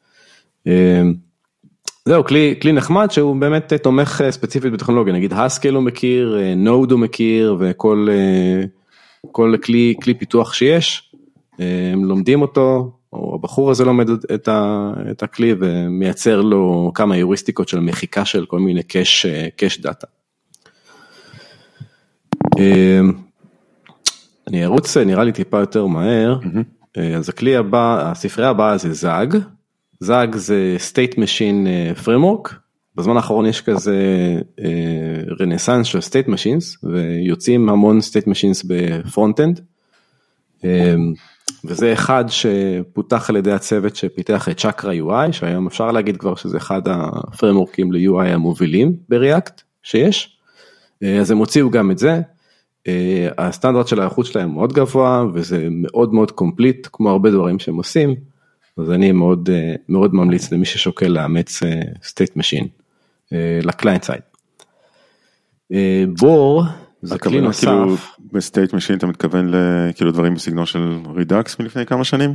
[2.05, 6.99] זהו, כלי, כלי נחמד שהוא באמת תומך ספציפית בטכנולוגיה, נגיד הסקל הוא מכיר, נוד הוא
[6.99, 8.07] מכיר וכל
[9.31, 11.11] כל כלי, כלי פיתוח שיש,
[11.59, 17.67] הם לומדים אותו, או הבחור הזה לומד את, ה, את הכלי ומייצר לו כמה היוריסטיקות
[17.67, 19.25] של מחיקה של כל מיני cache,
[19.55, 20.07] cache data.
[24.47, 26.99] אני ארוץ נראה לי טיפה יותר מהר, mm-hmm.
[27.17, 29.37] אז הכלי הבא, הספרייה הבאה זה Zag,
[29.99, 31.67] Zag זה state machine
[32.05, 32.53] framework,
[32.99, 33.95] בזמן האחרון יש כזה
[35.39, 39.61] רנסאנס של state machines ויוצאים המון state machines ב frontend.
[41.65, 46.57] וזה אחד שפותח על ידי הצוות שפיתח את Chakra UI שהיום אפשר להגיד כבר שזה
[46.57, 50.37] אחד הפריימוורקים ל-UI המובילים ב React שיש.
[51.03, 52.21] אז הם הוציאו גם את זה.
[53.37, 58.15] הסטנדרט של האיכות שלהם מאוד גבוה וזה מאוד מאוד complete כמו הרבה דברים שהם עושים.
[58.77, 59.49] אז אני מאוד
[59.89, 61.59] מאוד ממליץ למי ששוקל לאמץ
[62.01, 62.78] state machine.
[63.33, 64.21] אה, ל client side.
[65.73, 66.63] אה, Bore
[67.01, 67.67] זה כלי נוסף.
[67.67, 67.95] כאילו
[68.31, 72.33] ב state machine אתה מתכוון לכאילו דברים בסגנון של Redux מלפני כמה שנים?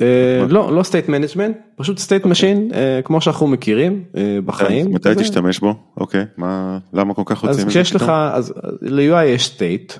[0.00, 2.70] אה, לא לא state management פשוט state machine
[3.04, 4.04] כמו שאנחנו מכירים
[4.44, 4.94] בחיים.
[4.94, 5.74] מתי תשתמש בו?
[5.96, 7.66] אוקיי מה למה כל כך רוצים?
[7.66, 9.92] אז כשיש לך אז ל-UI יש state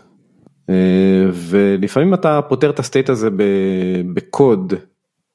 [1.32, 3.28] ולפעמים אתה פותר את ה state הזה
[4.14, 4.74] בקוד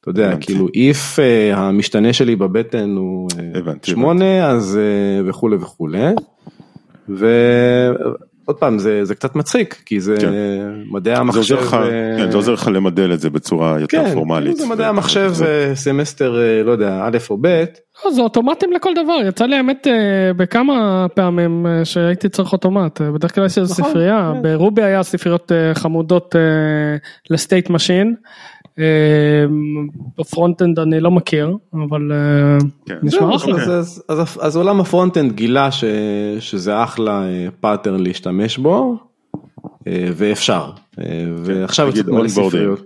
[0.02, 3.30] אתה יודע, כאילו if uh, המשתנה שלי בבטן הוא
[3.84, 6.12] 8 uh, אז uh, וכולי וכולי.
[7.10, 10.34] ועוד פעם זה, זה קצת מצחיק כי זה כן.
[10.92, 11.42] מדעי המחשב.
[11.42, 11.78] זה עוזר, לך,
[12.18, 14.58] כן, זה עוזר לך למדל את זה בצורה יותר כן, פורמלית.
[14.58, 15.72] זה מדעי המחשב זה...
[15.76, 17.64] סמסטר לא יודע א' או ב'.
[18.06, 19.88] לא, זה אוטומטים לכל דבר יצא לי האמת
[20.38, 24.42] בכמה פעמים שהייתי צריך אוטומט בדרך כלל יש איזה נכון, ספרייה כן.
[24.41, 26.36] ב Ruby היה ספריות חמודות
[27.30, 28.15] ל state machine.
[28.80, 32.96] אמ, ב frontend אני לא מכיר אבל אה, כן.
[33.04, 33.56] נשמע אחלה.
[34.42, 35.70] אז עולם ה frontend גילה
[36.39, 37.24] שזה אחלה
[37.60, 38.98] pattern אה, להשתמש בו
[39.88, 40.72] אה, ואפשר
[41.38, 42.78] ועכשיו נגיד onboarding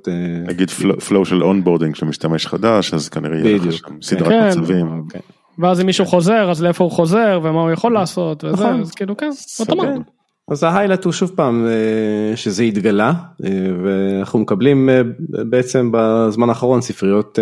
[0.47, 0.69] נגיד
[1.07, 4.47] flow של onboarding של משתמש חדש אז כנראה יהיה לך שם סדרת כן.
[4.47, 4.99] מצבים.
[4.99, 5.21] אוקיי.
[5.59, 8.81] ואז אם מישהו חוזר אז לאיפה הוא חוזר ומה הוא יכול לעשות וזה נכון.
[8.81, 9.29] אז כאילו כן
[9.59, 10.01] אוטומט.
[10.47, 13.49] אז ה highlight הוא שוב פעם אה, שזה התגלה אה,
[13.83, 17.39] ואנחנו מקבלים אה, בעצם בזמן האחרון ספריות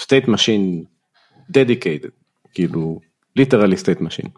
[0.00, 0.84] state machine
[1.52, 2.10] dedicated
[2.54, 3.00] כאילו
[3.36, 4.28] ליטרלי state machine.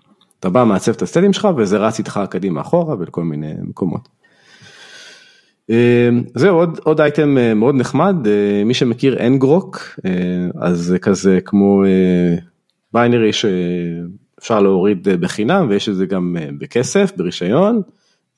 [0.41, 4.09] אתה בא מעצב את הסטטים שלך וזה רץ איתך קדימה אחורה ולכל מיני מקומות.
[6.35, 8.17] זהו עוד עוד אייטם מאוד נחמד
[8.65, 9.79] מי שמכיר ngrok
[10.61, 11.83] אז זה כזה כמו
[12.93, 13.33] ביינרי
[14.45, 17.83] אפשר להוריד אה, בחינם ויש את זה גם אה, בכסף, ברישיון.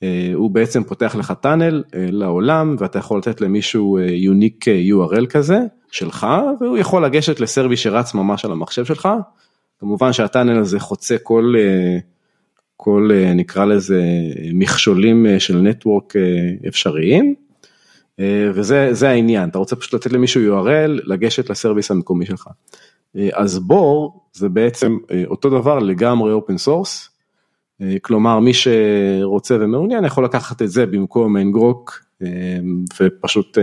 [0.03, 5.59] אה, הוא בעצם פותח לך טאנל לעולם ואתה יכול לתת למישהו יוניק URL כזה
[5.91, 6.27] שלך
[6.59, 9.09] והוא יכול לגשת לסרוויס שרץ ממש על המחשב שלך.
[9.79, 11.53] כמובן שהטאנל הזה חוצה כל,
[12.77, 14.03] כל נקרא לזה
[14.53, 16.13] מכשולים של נטוורק
[16.67, 17.35] אפשריים.
[18.53, 22.47] וזה העניין, אתה רוצה פשוט לתת למישהו URL, לגשת לסרוויס המקומי שלך.
[23.33, 27.09] אז Bore זה בעצם אה, אותו דבר לגמרי open source,
[27.81, 32.27] אה, כלומר מי שרוצה ומעוניין יכול לקחת את זה במקום ngrok אה,
[33.01, 33.57] ופשוט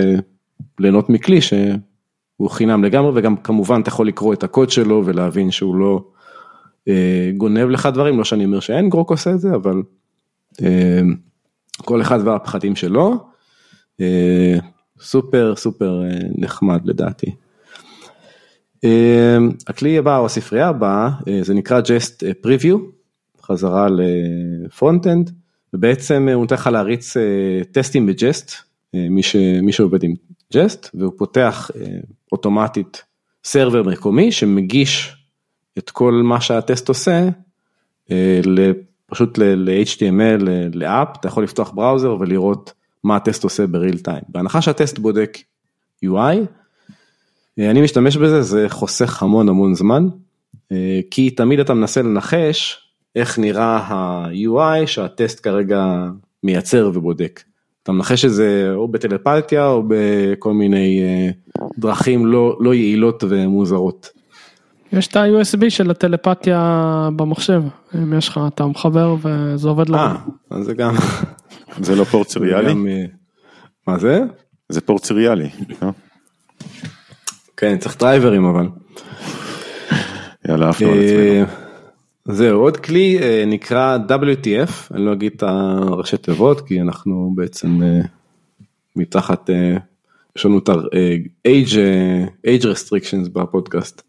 [0.79, 5.77] ליהנות מכלי שהוא חינם לגמרי וגם כמובן אתה יכול לקרוא את הקוד שלו ולהבין שהוא
[5.77, 6.05] לא
[7.37, 9.83] גונב לך דברים, לא שאני אומר ש ngrok עושה את זה, אבל
[11.77, 13.27] כל אחד והפחדים שלו,
[15.01, 16.03] סופר סופר
[16.39, 17.35] נחמד לדעתי.
[18.85, 22.79] אמ, הכלי הבא או הספרייה הבאה אה, זה נקרא Jest Preview,
[23.43, 25.31] חזרה ל frontend,
[25.75, 27.15] ובעצם הוא נותן לך להריץ
[27.73, 28.53] טסטים ב Jest,
[28.95, 30.15] מי, ש, מי שעובד עם
[30.53, 31.71] Jest, והוא פותח
[32.33, 33.03] אוטומטית
[33.45, 35.17] server מקומי שמגיש
[35.79, 37.29] את כל מה שהטסט עושה,
[39.07, 40.45] פשוט ל-HTML,
[40.75, 42.73] לאפ, אתה יכול לפתוח בראוזר ולראות
[43.05, 44.23] מה הטסט עושה בריל טיים.
[44.29, 45.39] בהנחה שהטסט בודק
[46.05, 46.37] UI,
[47.59, 50.09] אני משתמש בזה, זה חוסך המון המון זמן,
[51.11, 52.79] כי תמיד אתה מנסה לנחש
[53.17, 56.09] איך נראה ה-UI שהטסט כרגע
[56.43, 57.43] מייצר ובודק.
[57.83, 61.01] אתה מנחש את זה או בטלפתיה או בכל מיני
[61.79, 64.11] דרכים לא, לא יעילות ומוזרות.
[64.93, 67.63] יש את ה-USB של הטלפתיה במחשב,
[67.95, 69.97] אם יש לך, אתה מחבר וזה עובד לו.
[69.97, 70.17] אה,
[70.51, 70.95] אז זה גם...
[71.81, 72.73] זה לא פורט סריאלי?
[72.73, 73.05] אה,
[73.87, 74.21] מה זה?
[74.69, 75.49] זה פורט סריאלי.
[75.83, 75.91] אה?
[77.57, 78.67] כן, צריך דרייברים אבל.
[80.49, 81.47] יאללה, עפנו על עצמנו.
[82.25, 87.81] זהו, עוד כלי נקרא WTF, אני לא אגיד את הראשי תיבות כי אנחנו בעצם
[88.97, 89.51] מתחת,
[90.37, 94.03] יש לנו את ה-age restrictions בפודקאסט.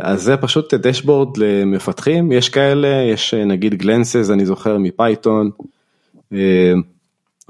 [0.00, 5.50] אז זה פשוט dashboard למפתחים, יש כאלה, יש נגיד Glances, אני זוכר מ Python,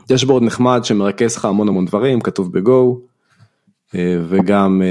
[0.08, 3.00] dashboard נחמד שמרכז לך המון המון דברים, כתוב ב Go,
[4.28, 4.82] וגם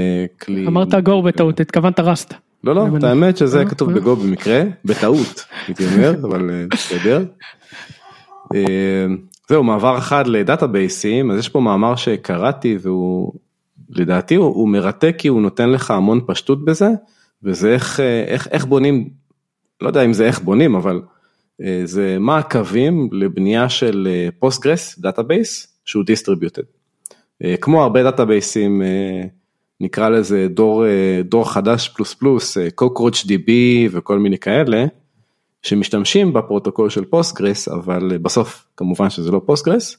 [0.42, 0.66] כלי...
[0.66, 2.34] אמרת Go בטעות, התכוונת Rust.
[2.64, 7.24] לא, לא, את האמת שזה כתוב ב Go במקרה, בטעות, הייתי אומר, אבל בסדר.
[9.48, 13.32] זהו, מעבר אחד לדאטאבייסים, אז יש פה מאמר שקראתי והוא
[13.90, 16.88] לדעתי הוא, הוא מרתק כי הוא נותן לך המון פשטות בזה,
[17.42, 19.10] וזה איך, איך, איך בונים,
[19.80, 21.00] לא יודע אם זה איך בונים, אבל
[21.84, 26.62] זה מה הקווים לבנייה של Postgres database שהוא distributed.
[27.60, 28.82] כמו הרבה דאטאבייסים,
[29.80, 30.84] נקרא לזה דור,
[31.24, 33.50] דור חדש פלוס פלוס, CockroachDB
[33.90, 34.84] וכל מיני כאלה,
[35.62, 39.96] שמשתמשים בפרוטוקול של Postgres, אבל בסוף כמובן שזה לא Postgres.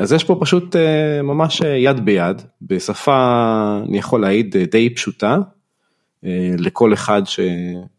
[0.00, 0.76] אז יש פה פשוט
[1.22, 5.38] ממש יד ביד, בשפה אני יכול להעיד די פשוטה,
[6.58, 7.40] לכל אחד ש,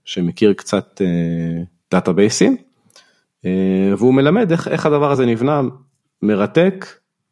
[0.06, 1.02] שמכיר קצת
[1.92, 2.58] דאטאבייסים,
[3.98, 5.62] והוא מלמד איך, איך הדבר הזה נבנה,
[6.22, 6.86] מרתק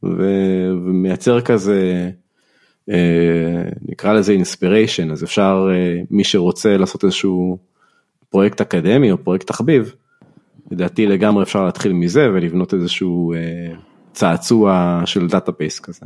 [0.03, 2.09] ומייצר כזה,
[3.87, 5.69] נקרא לזה inspiration, אז אפשר,
[6.11, 7.57] מי שרוצה לעשות איזשהו
[8.29, 9.95] פרויקט אקדמי או פרויקט תחביב,
[10.71, 13.33] לדעתי לגמרי אפשר להתחיל מזה ולבנות איזשהו
[14.13, 16.05] צעצוע של database כזה.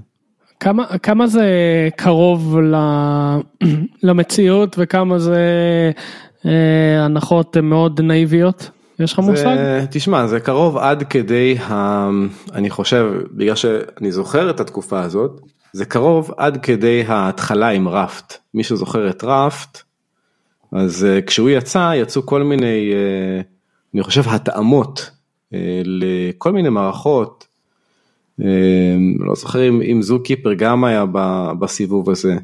[0.59, 1.49] כמה, כמה זה
[1.95, 2.57] קרוב
[4.03, 5.41] למציאות וכמה זה
[6.45, 8.69] אה, הנחות מאוד נאיביות?
[9.03, 9.55] יש לך מושג?
[9.89, 12.09] תשמע, זה קרוב עד כדי, ה...
[12.53, 15.41] אני חושב, בגלל שאני זוכר את התקופה הזאת,
[15.73, 18.37] זה קרוב עד כדי ההתחלה עם Raft.
[18.53, 19.81] מי שזוכר את Raft,
[20.71, 22.93] אז כשהוא יצא, יצאו כל מיני,
[23.93, 25.11] אני חושב, התאמות
[25.83, 27.47] לכל מיני מערכות.
[29.19, 31.05] לא זוכר אם ZooKeeper גם היה
[31.59, 32.35] בסיבוב הזה,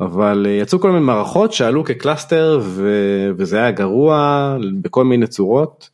[0.00, 2.90] אבל יצאו כל מיני מערכות שעלו כ cluster ו,
[3.36, 5.90] וזה היה גרוע בכל מיני צורות.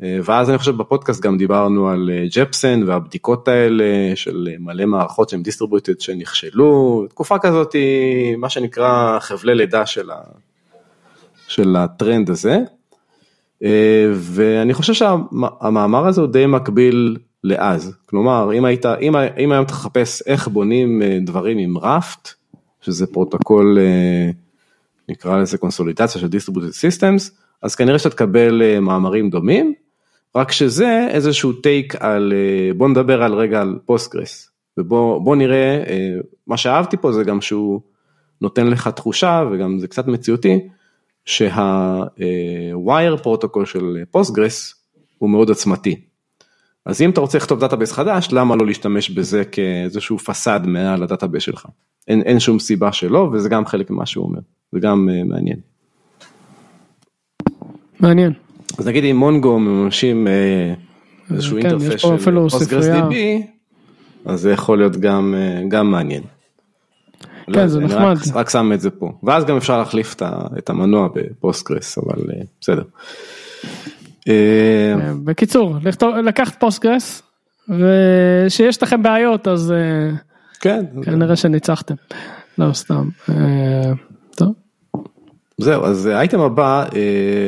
[0.00, 3.84] ואז אני חושב בפודקאסט גם דיברנו על Jepsen והבדיקות האלה
[4.14, 10.20] של מלא מערכות שהן distributed שנכשלו, תקופה כזאת היא מה שנקרא חבלי לידה של, ה,
[11.48, 12.58] של הטרנד הזה.
[14.14, 20.22] ואני חושב שהמאמר הזה הוא די מקביל לאז, כלומר אם היית, אם, אם היום תחפש
[20.26, 22.37] איך בונים דברים עם Raft,
[22.88, 23.78] שזה פרוטוקול
[25.08, 29.74] נקרא לזה קונסולידציה של Distributed Systems, אז כנראה שאתה תקבל מאמרים דומים,
[30.36, 32.32] רק שזה איזשהו take על,
[32.76, 35.82] בוא נדבר על רגע על Postgres, ובוא נראה,
[36.46, 37.80] מה שאהבתי פה זה גם שהוא
[38.40, 40.58] נותן לך תחושה וגם זה קצת מציאותי,
[41.24, 44.74] שה-wire פרוטוקול של Postgres
[45.18, 46.00] הוא מאוד עצמתי.
[46.88, 51.07] אז אם אתה רוצה לכתוב database חדש, למה לא להשתמש בזה כאיזשהו facade מעל ה
[51.07, 51.66] database שלך?
[52.08, 54.38] אין, אין שום סיבה שלא, וזה גם חלק ממה שהוא אומר,
[54.72, 55.58] זה גם אה, מעניין.
[58.00, 58.32] מעניין.
[58.78, 63.14] אז נגיד אם Mongo מממשים אה, איזשהו כן, interface של Postgres DB,
[64.24, 66.22] אז זה יכול להיות גם, אה, גם מעניין.
[67.46, 68.16] כן, לא, זה נחמד.
[68.16, 70.16] רק, רק שם את זה פה, ואז גם אפשר להחליף
[70.58, 72.82] את המנוע ב Postgres, אבל אה, בסדר.
[75.24, 75.76] בקיצור,
[76.24, 77.22] לקחת Postgres,
[77.68, 79.74] וכשיש לכם בעיות אז
[80.60, 81.94] כן, כנראה שניצחתם,
[82.58, 83.08] לא סתם,
[84.36, 84.52] טוב.
[85.58, 86.84] זהו, אז האייטם הבא,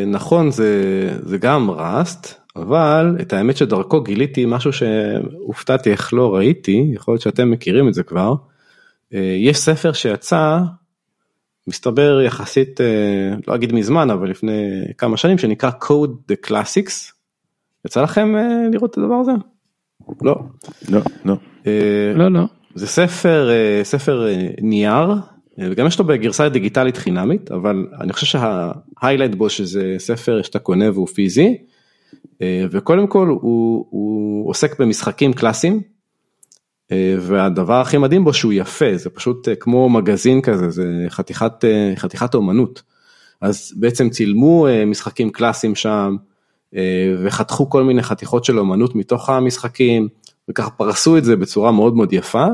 [0.06, 0.82] נכון זה,
[1.22, 7.22] זה גם Rust, אבל את האמת שדרכו גיליתי משהו שהופתעתי איך לא ראיתי, יכול להיות
[7.22, 8.34] שאתם מכירים את זה כבר,
[9.38, 10.58] יש ספר שיצא,
[11.66, 12.80] מסתבר יחסית,
[13.48, 17.12] לא אגיד מזמן, אבל לפני כמה שנים, שנקרא Code the Classics,
[17.86, 19.32] יצא לכם אה, לראות את הדבר הזה?
[20.22, 20.36] לא.
[20.88, 21.34] לא, לא.
[21.66, 22.44] אה, לא, לא.
[22.74, 25.10] זה ספר, אה, ספר אה, נייר,
[25.60, 30.58] אה, וגם יש לו בגרסה דיגיטלית חינמית, אבל אני חושב שההיילייט בו שזה ספר שאתה
[30.58, 31.56] קונה והוא פיזי,
[32.42, 35.80] אה, וקודם כל הוא, הוא עוסק במשחקים קלאסיים, אה,
[37.20, 41.92] והדבר הכי מדהים בו שהוא יפה, זה פשוט אה, כמו מגזין כזה, זה חתיכת, אה,
[41.96, 42.82] חתיכת אומנות.
[43.40, 46.16] אז בעצם צילמו אה, משחקים קלאסיים שם,
[46.76, 50.08] אה, וחתכו כל מיני חתיכות של אומנות מתוך המשחקים,
[50.48, 52.46] וככה פרסו את זה בצורה מאוד מאוד יפה.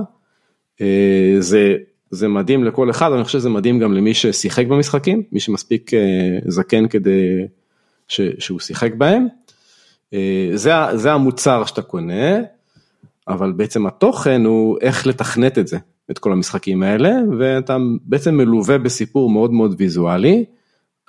[0.80, 1.74] אה, זה,
[2.10, 6.38] זה מדהים לכל אחד, אני חושב שזה מדהים גם למי ששיחק במשחקים, מי שמספיק אה,
[6.46, 7.46] זקן כדי
[8.08, 9.26] ש, שהוא שיחק בהם.
[10.14, 12.36] אה, זה, זה המוצר שאתה קונה,
[13.28, 15.78] אבל בעצם התוכן הוא איך לתכנת את זה,
[16.10, 20.44] את כל המשחקים האלה, ואתה בעצם מלווה בסיפור מאוד מאוד ויזואלי.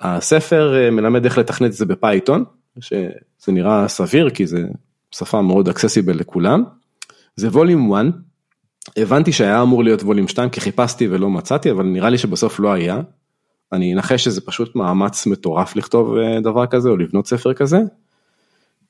[0.00, 2.44] הספר אה, מלמד איך לתכנת את זה ב Python,
[2.80, 4.64] שזה נראה סביר כי זה
[5.10, 6.64] שפה מאוד accessible לכולם.
[7.36, 8.04] זה volume 1,
[8.96, 12.72] הבנתי שהיה אמור להיות volume 2 כי חיפשתי ולא מצאתי, אבל נראה לי שבסוף לא
[12.72, 13.00] היה.
[13.72, 17.78] אני אנחש שזה פשוט מאמץ מטורף לכתוב אה, דבר כזה או לבנות ספר כזה.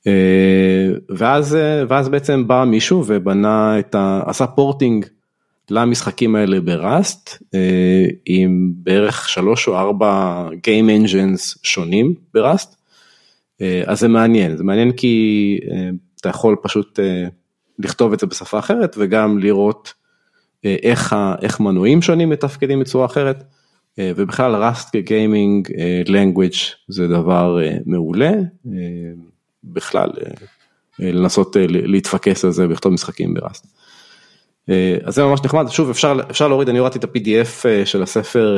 [0.07, 4.21] אה, ואז, אה, ואז בעצם בא מישהו ובנה את ה...
[4.25, 5.05] עשה פורטינג
[5.69, 12.79] למשחקים האלה בראסט, אה, עם בערך שלוש או ארבע Game Engines שונים בראסט.
[13.85, 15.59] אז זה מעניין, זה מעניין כי
[16.21, 16.99] אתה יכול פשוט
[17.79, 19.93] לכתוב את זה בשפה אחרת וגם לראות
[20.63, 23.43] איך, ה- איך מנועים שונים מתפקדים בצורה אחרת.
[23.97, 25.67] ובכלל ראסט כגיימינג
[26.07, 28.31] language זה דבר מעולה,
[29.63, 30.31] בכלל אה,
[31.01, 33.67] אה, לנסות אה, להתפקס על זה ולכתוב משחקים בראסט.
[35.03, 38.57] אז זה ממש נחמד, שוב אפשר, אפשר להוריד, אני הורדתי את ה-PDF של הספר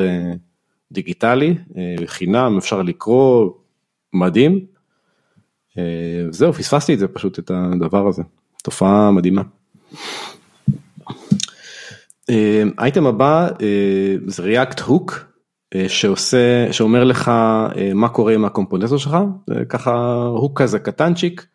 [0.92, 1.56] דיגיטלי,
[2.06, 3.52] חינם, אפשר לקרוא,
[4.14, 4.66] מדהים.
[6.30, 8.24] זהו, פספסתי את זה פשוט, את הדבר הזה,
[8.64, 9.42] תופעה מדהימה.
[12.78, 13.50] האייטם הבא
[14.26, 15.14] זה React Hook
[15.88, 17.28] שעושה, שאומר לך
[17.78, 19.18] אה, מה קורה עם הקומפוננטור שלך,
[19.48, 21.46] זה ככה הוק כזה קטנצ'יק,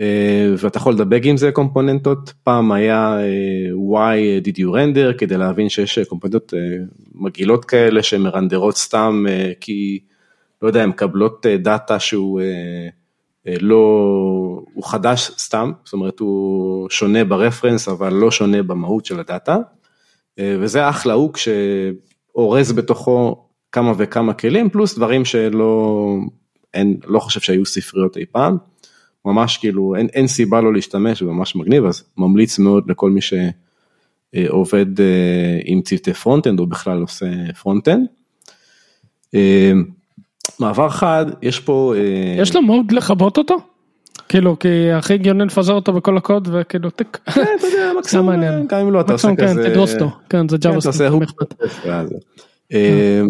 [0.00, 5.36] אה, ואתה יכול לדבק עם זה קומפוננטות, פעם היה אה, why did you render כדי
[5.36, 6.76] להבין שיש אה, קומפוננטות אה,
[7.14, 9.98] מגעילות כאלה שמרנדרות סתם אה, כי
[10.62, 12.88] לא יודע, הן מקבלות אה, דאטה שהוא אה,
[13.46, 13.76] אה, לא,
[14.74, 19.56] הוא חדש סתם, זאת אומרת הוא שונה ברפרנס אבל לא שונה במהות של הדאטה,
[20.38, 21.36] אה, וזה אחלה hook
[22.32, 26.16] שאורז בתוכו כמה וכמה כלים, פלוס דברים שלא,
[26.74, 28.56] אין, לא חושב שהיו ספריות אי פעם,
[29.24, 35.00] ממש כאילו אין, אין סיבה לא להשתמש, וממש מגניב, אז ממליץ מאוד לכל מי שעובד
[35.00, 37.26] אה, עם צוותי frontend או בכלל עושה
[37.62, 38.06] frontend.
[39.34, 39.72] אה,
[40.58, 41.94] מעבר חד, יש פה...
[41.96, 43.56] אה, יש לו mode לכבות אותו?
[44.32, 47.18] כאילו כי הכי הגיוני לפזר אותו בכל הקוד וכאילו טיק.
[47.34, 48.66] כן, אתה יודע, מקסימום, מעניין.
[48.68, 49.70] גם אם לא, אתה עושה כן, כזה...
[49.70, 50.10] תדרוס אותו.
[50.28, 51.22] כן זה כן, Java hook.
[51.86, 52.14] ואז-
[52.72, 53.22] אה,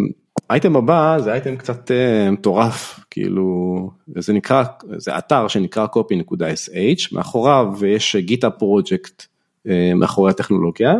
[0.51, 4.65] האייטם הבא זה אייטם קצת אה, מטורף, כאילו, זה נקרא,
[4.97, 9.27] זה אתר שנקרא copy.sh, מאחוריו יש גיטה פרויקט
[9.97, 10.95] מאחורי הטכנולוגיה,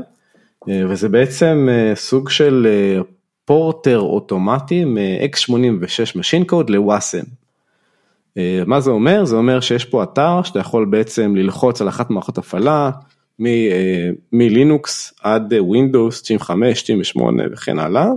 [0.69, 3.01] אה, וזה בעצם אה, סוג של אה,
[3.45, 7.42] פורטר אוטומטי מ-x86 Machine Code לוואסם.
[8.39, 9.25] אה, מה זה אומר?
[9.25, 12.91] זה אומר שיש פה אתר שאתה יכול בעצם ללחוץ על אחת מערכות הפעלה,
[13.39, 18.09] מ- אה, מלינוקס עד Windows 95, 98 וכן הלאה,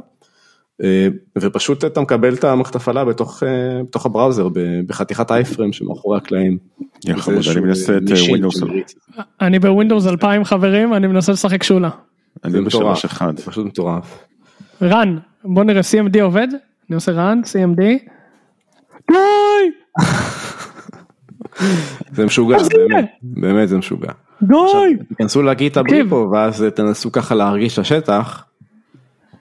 [0.83, 1.07] אה,
[1.37, 3.43] ופשוט אתה מקבל את המערכת הפעלה בתוך,
[3.89, 4.47] בתוך ה browser
[4.87, 6.57] בחתיכת iframe שמאחורי הקלעים.
[7.05, 8.61] יא זה חמוד, אני מנסה את Windows.
[9.41, 11.89] אני ב Windows 2000 חברים אני מנסה לשחק שולה.
[12.43, 13.37] אני בשלוש אחד.
[13.37, 14.23] זה פשוט מטורף.
[14.81, 16.47] רן בוא נראה CMD עובד
[16.89, 17.81] אני עושה run CMD.
[19.11, 19.15] די!
[22.11, 22.57] זה משוגע,
[23.23, 24.11] באמת, זה משוגע.
[24.41, 24.55] די!
[25.09, 25.83] תיכנסו לגיטה.
[25.83, 28.45] בריפו ואז תנסו ככה להרגיש את השטח.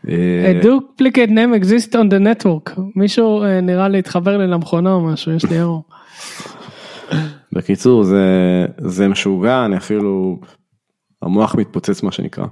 [0.09, 4.93] אה, A duplicate name exists on the network מישהו אה, נראה לי התחבר לי למכונה
[4.93, 5.83] או משהו יש לי אירו.
[7.53, 8.27] בקיצור זה
[8.79, 10.41] זה משוגע אני אפילו
[11.23, 12.45] המוח מתפוצץ מה שנקרא.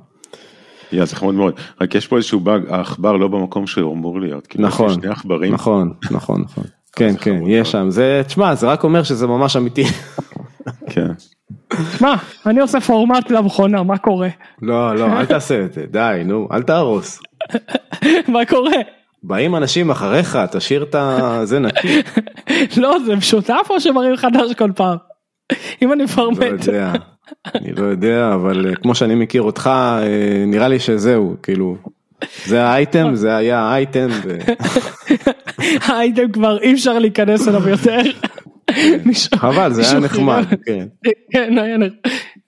[0.92, 1.54] יא זה חמוד מאוד.
[1.80, 4.46] רק יש פה איזשהו באג, העכבר לא במקום שהוא אמור להיות.
[4.46, 5.54] כאילו, נכון שני עכברים.
[5.54, 6.64] נכון נכון נכון
[6.96, 7.70] כן כן יש.
[7.70, 9.84] שם זה תשמע זה רק אומר שזה ממש אמיתי.
[10.90, 11.08] כן.
[12.00, 12.16] מה
[12.46, 14.28] אני עושה פורמט למכונה מה קורה
[14.62, 17.20] לא לא אל תעשה את זה די נו אל תהרוס.
[18.32, 18.76] מה קורה
[19.22, 20.96] באים אנשים אחריך תשאיר את
[21.44, 22.02] זה נקי.
[22.76, 24.96] לא זה משותף או שמראים חדש כל פעם.
[25.82, 26.92] אם אני לא מפרמט יודע
[27.54, 31.76] אני לא יודע אבל אה, כמו שאני מכיר אותך אה, נראה לי שזהו כאילו.
[32.46, 34.08] זה האייטם זה היה האייטם.
[35.58, 38.00] האייטם כבר אי אפשר להיכנס אליו יותר.
[39.42, 40.44] אבל זה היה נחמד.
[40.66, 40.86] כן.
[41.32, 41.96] כן, היה נחמד.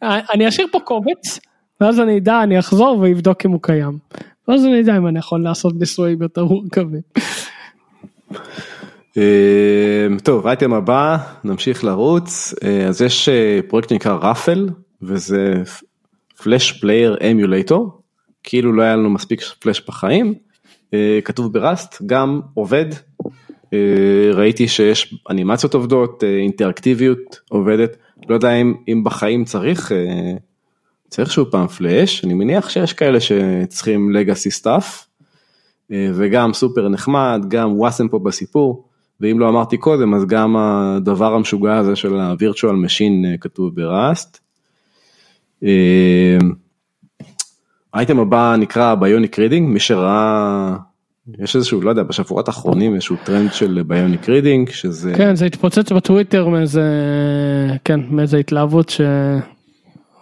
[0.02, 1.40] אני אשאיר פה קובץ,
[1.80, 3.98] ואז אני אדע, אני אחזור ואבדוק אם הוא קיים.
[4.48, 7.00] ואז אני אדע אם אני יכול לעשות ניסויים יותר מורכבים.
[9.16, 12.54] אה, טוב, אייטם הבא, נמשיך לרוץ.
[12.64, 14.68] אה, אז יש אה, פרויקט שנקרא ראפל,
[15.02, 15.62] וזה
[16.42, 18.00] Flash Player emulator,
[18.42, 20.34] כאילו לא היה לנו מספיק פלאש בחיים.
[20.94, 22.86] אה, כתוב ב Rust, גם עובד.
[23.72, 27.96] אה, ראיתי שיש אנימציות עובדות, אה, אינטראקטיביות עובדת.
[28.28, 29.92] לא יודע אם, אם בחיים צריך,
[31.08, 35.06] צריך שהוא פעם פלאש, אני מניח שיש כאלה שצריכים legacy stuff.
[35.90, 38.88] וגם סופר נחמד, גם Wasm פה בסיפור,
[39.20, 42.14] ואם לא אמרתי קודם אז גם הדבר המשוגע הזה של
[42.86, 44.40] machine אה, כתוב ב Rust.
[47.94, 50.76] האייטם הבא נקרא Bionic Reading, מי שראה,
[51.38, 55.92] יש איזשהו, לא יודע, בשבועות האחרונים איזשהו טרנד של Bionic Reading, שזה, כן, זה התפוצץ
[55.92, 56.82] בטוויטר מאיזה,
[57.84, 58.90] כן, מאיזה התלהבות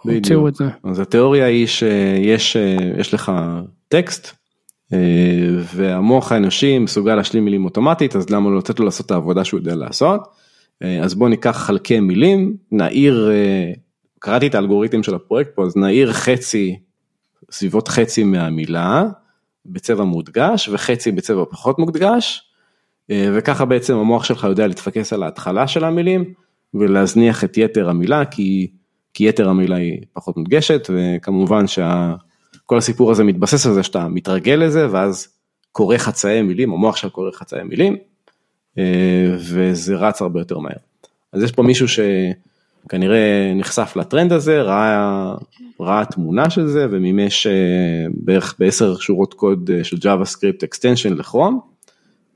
[0.05, 0.65] שהוציאו את זה.
[0.83, 2.57] אז התיאוריה היא שיש
[2.97, 3.31] יש לך
[3.87, 4.31] טקסט
[4.93, 4.97] אה,
[5.75, 9.59] והמוח האנושי מסוגל להשלים מילים אוטומטית אז למה לא לתת לו לעשות את העבודה שהוא
[9.59, 10.21] יודע לעשות.
[10.83, 13.71] אה, אז בוא ניקח חלקי מילים נעיר אה,
[14.19, 16.75] קראתי את האלגוריתם של הפרויקט פה אז נעיר חצי
[17.53, 19.03] סביבות חצי מהמילה
[19.65, 22.41] בצבע מודגש וחצי בצבע פחות מודגש
[23.11, 26.33] אה, וככה בעצם המוח שלך יודע להתפקס על ההתחלה של המילים
[26.73, 28.71] ולהזניח את יתר המילה כי,
[29.13, 34.55] כי יתר המילה היא פחות מודגשת וכמובן שכל הסיפור הזה מתבסס על זה שאתה מתרגל
[34.55, 35.27] לזה ואז
[35.71, 37.97] קורא חצאי מילים, המוח שלך קורא חצאי מילים
[38.77, 40.77] אה, וזה רץ הרבה יותר מהר.
[41.33, 41.87] אז יש פה מישהו
[42.83, 45.35] שכנראה נחשף לטרנד הזה, ראה,
[45.79, 47.51] ראה תמונה של זה ומימש אה,
[48.13, 51.59] בערך בעשר שורות קוד אה, של JavaScript extension ל Chrome,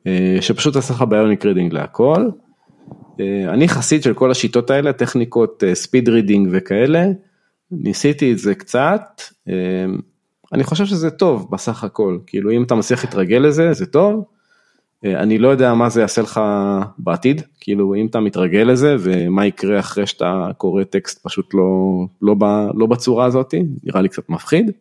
[0.07, 2.29] אה, שפשוט עשה לך Bionic Reading להכל.
[3.19, 7.05] אה, אני חסיד של כל השיטות האלה, טכניקות speed reading וכאלה,
[7.71, 9.21] ניסיתי את זה קצת,
[10.53, 14.23] אני חושב שזה טוב בסך הכל, כאילו אם אתה מצליח להתרגל לזה זה טוב,
[15.05, 16.41] אני לא יודע מה זה יעשה לך
[16.97, 21.63] בעתיד, כאילו אם אתה מתרגל לזה ומה יקרה אחרי שאתה קורא טקסט פשוט לא,
[22.21, 24.71] לא, ב- לא בצורה הזאת, נראה לי קצת מפחיד,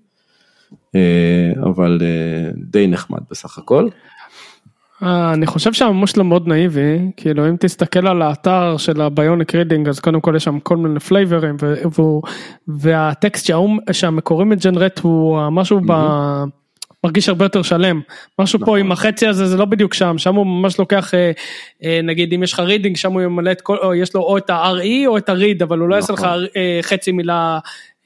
[0.95, 3.89] אה, אבל אה, די נחמד בסך הכל.
[5.03, 9.55] אה, אני חושב שהמימוש שלו מאוד נאיבי, כאילו אם תסתכל על האתר של ה Bionic
[9.55, 11.57] Reading אז קודם כל יש שם כל מיני flavor ים
[12.69, 13.51] והטקסט
[13.93, 15.93] שהמקורי מג'נרט הוא משהו ב...
[17.07, 18.01] מרגיש הרבה יותר שלם,
[18.39, 21.31] משהו פה עם החצי הזה זה לא בדיוק שם, שם הוא ממש לוקח, אה,
[21.85, 24.39] אה, נגיד אם יש לך reading שם הוא ימלא את כל, או יש לו או
[24.39, 26.45] את ה-RE או את ה-read, אבל הוא לא יעשה לך נכון.
[26.57, 27.59] אה, חצי מילה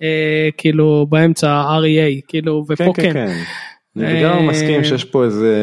[0.02, 3.12] אה, כאילו באמצע REA, כאילו ופה כן.
[3.12, 3.36] כן.
[3.96, 5.54] אני אה, גם מסכים שיש פה איזה,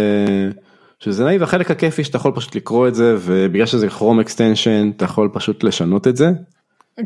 [0.99, 5.05] שזה naive, החלק הכיפי שאתה יכול פשוט לקרוא את זה ובגלל שזה Chrome extension אתה
[5.05, 6.29] יכול פשוט לשנות את זה.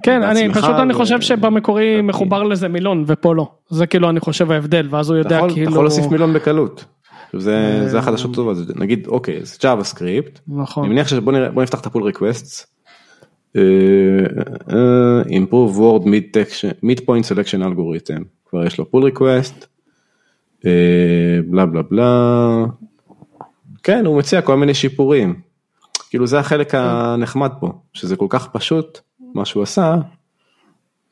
[0.03, 4.51] כן, אני פשוט אני חושב שבמקורי מחובר לזה מילון ופה לא, זה כאילו אני חושב
[4.51, 6.85] ההבדל ואז הוא יודע יכול, אתה כאילו, יכול להוסיף מילון בקלות.
[7.33, 11.63] זה, זה החדשות הטובות, זה- נגיד אוקיי זה JavaScript, נכון, אני מניח שבוא נראה, בוא
[11.63, 12.71] נפתח את ה pull request.
[15.27, 16.05] improve word
[16.85, 19.65] mid point selection algorithm כבר יש לו pull request.
[21.49, 22.65] בלה בלה בלה.
[23.83, 25.35] כן הוא מציע כל מיני שיפורים.
[26.09, 28.99] כאילו זה החלק הנחמד פה שזה כל כך פשוט
[29.33, 29.95] מה שהוא עשה.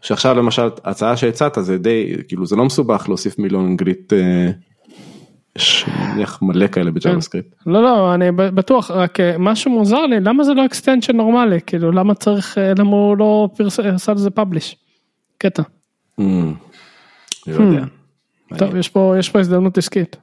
[0.01, 4.13] שעכשיו למשל ההצעה שהצעת זה די כאילו זה לא מסובך להוסיף מילון אנגלית.
[4.13, 4.51] אה,
[5.55, 7.55] יש נניח מלא כאלה ב-JavaScript.
[7.65, 11.91] לא לא אני בטוח רק אה, משהו מוזר לי למה זה לא extension נורמלי כאילו
[11.91, 13.49] למה צריך אה, למה הוא לא
[13.93, 14.76] עשה לזה publish.
[15.38, 15.63] קטע.
[16.22, 16.24] Mm,
[17.47, 17.86] לא יודע.
[18.57, 20.17] טוב יש פה יש פה הזדמנות עסקית.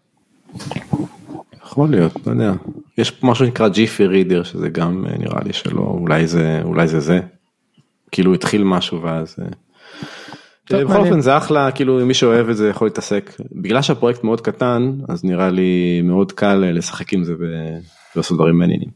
[1.64, 2.52] יכול להיות, לא יודע.
[2.98, 7.00] יש משהו שנקרא Jiffy Reader שזה גם אה, נראה לי שלא, אולי זה, אולי זה
[7.00, 7.20] זה.
[8.10, 9.36] כאילו התחיל משהו ואז...
[9.42, 9.46] אה.
[10.70, 10.96] בכל.
[10.96, 13.32] אופן זה אחלה, כאילו מי שאוהב את זה יכול להתעסק.
[13.52, 17.34] בגלל שהפרויקט מאוד קטן, אז נראה לי מאוד קל אה, לשחק עם זה
[18.14, 18.88] ולעשות דברים מעניינים.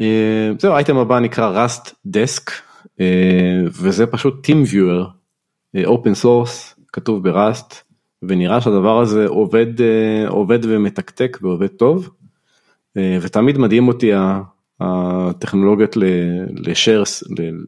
[0.00, 2.50] אה, זהו, ה-item הבא נקרא Rust Desk,
[3.00, 5.06] אה, וזה פשוט Team Viewer,
[5.84, 7.74] open source, כתוב ב-Rust,
[8.22, 9.66] ונראה שהדבר הזה עובד,
[10.28, 12.10] עובד ומתקתק ועובד טוב,
[12.96, 14.12] ותמיד מדהים אותי
[14.80, 15.96] הטכנולוגיות
[16.50, 17.02] לשאר,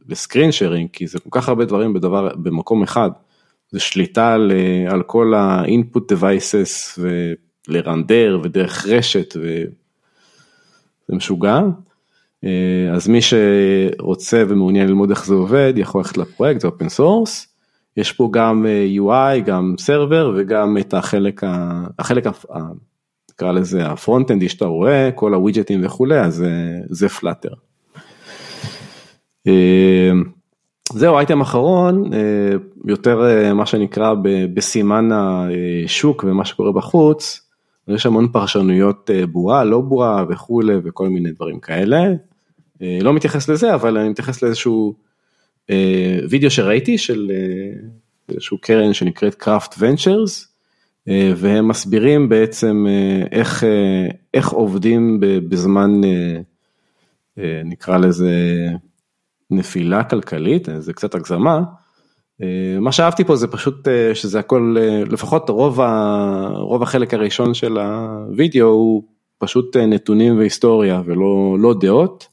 [0.09, 3.11] לסקרין שיירינג, כי זה כל כך הרבה דברים בדבר, במקום אחד,
[3.71, 4.53] זה שליטה על,
[4.91, 7.01] על כל ה-input devices
[7.69, 11.61] ול-render ודרך רשת, וזה משוגע.
[12.45, 17.49] אה, אז מי שרוצה ומעוניין ללמוד איך זה עובד יכול ללכת לפרויקט זה open source.
[17.97, 21.43] יש פה גם אה, UI גם server וגם את החלק
[21.99, 22.27] החלק
[23.39, 26.45] נקרא לזה הפרונט אנדי שאתה רואה כל הווידג'טים וכולי אז
[26.91, 27.49] זה- פלאטר.
[29.47, 30.11] אה,
[30.93, 32.19] זהו, אייטם אחרון, אה,
[32.85, 34.15] יותר אה, מה שנקרא
[34.55, 37.41] בסימן השוק ומה שקורה בחוץ,
[37.89, 42.03] יש המון פרשנויות אה, בועה, לא בועה וכולי וכל מיני דברים כאלה.
[42.81, 44.95] לא מתייחס לזה, אבל אני מתייחס לאיזשהו
[46.31, 47.31] וידאו שראיתי של
[48.29, 50.48] איזשהו קרן שנקראת קראפט ונצ'רס,
[51.37, 56.41] והם מסבירים בעצם אה, איך, אה, איך עובדים בזמן, אה,
[57.39, 58.31] אה, נקרא לזה
[59.51, 61.63] נפילה כלכלית, זה קצת הגזמה.
[62.43, 67.15] אה, מה שאהבתי פה זה פשוט אה, שזה הכל, אה, לפחות רוב, ה, רוב החלק
[67.15, 69.03] הראשון של הוידאו הוא
[69.39, 72.29] פשוט אה, נתונים והיסטוריה ולא לא דעות.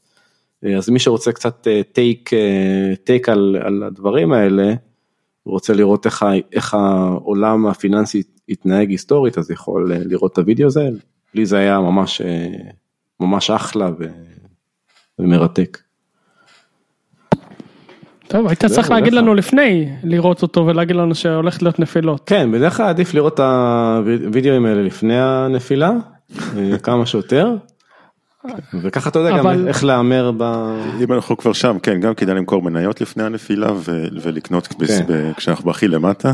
[0.64, 2.30] אה, אז מי שרוצה קצת טייק,
[3.04, 4.74] טייק על, על הדברים האלה,
[5.46, 10.88] רוצה לראות איך, איך העולם הפיננסי התנהג היסטורית, אז יכול אה, לראות את הוידאו הזה.
[11.34, 12.46] לי זה היה ממש, אה,
[13.20, 14.04] ממש אחלה ו,
[15.18, 15.78] ומרתק.
[18.28, 22.22] טוב, היית צריך להגיד לנו לפני לראות אותו ולהגיד לנו שהולכת להיות נפילות.
[22.26, 25.92] כן, בדרך כלל עדיף לראות את הוידאוים האלה לפני הנפילה,
[26.56, 27.56] אה, כמה שיותר.
[28.82, 30.42] וככה אתה יודע גם אבל- איך להמר ב...
[31.04, 33.70] אם אנחנו כבר שם, כן, גם כדאי למכור מניות לפני הנפילה
[34.22, 35.32] ולקנות כן.
[35.36, 36.32] כשאנחנו הכי למטה.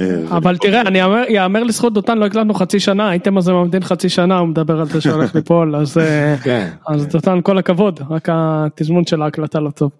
[0.00, 3.82] אה, אבל תראה, אני אאמר- יאמר לזכות דותן, לא הקלטנו חצי שנה, הייתם זה ממתין
[3.84, 8.00] חצי שנה, הוא מדבר על זה שהולך ליפול, אז אה, כן, אז דותן כל הכבוד,
[8.10, 9.90] רק התזמון של ההקלטה לא טוב.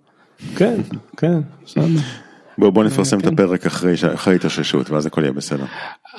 [0.57, 0.75] כן,
[1.17, 1.41] כן.
[1.77, 1.87] בואו
[2.59, 5.65] בוא נפרסם את הפרק אחרי אחרי התאוששות ואז הכל יהיה בסדר.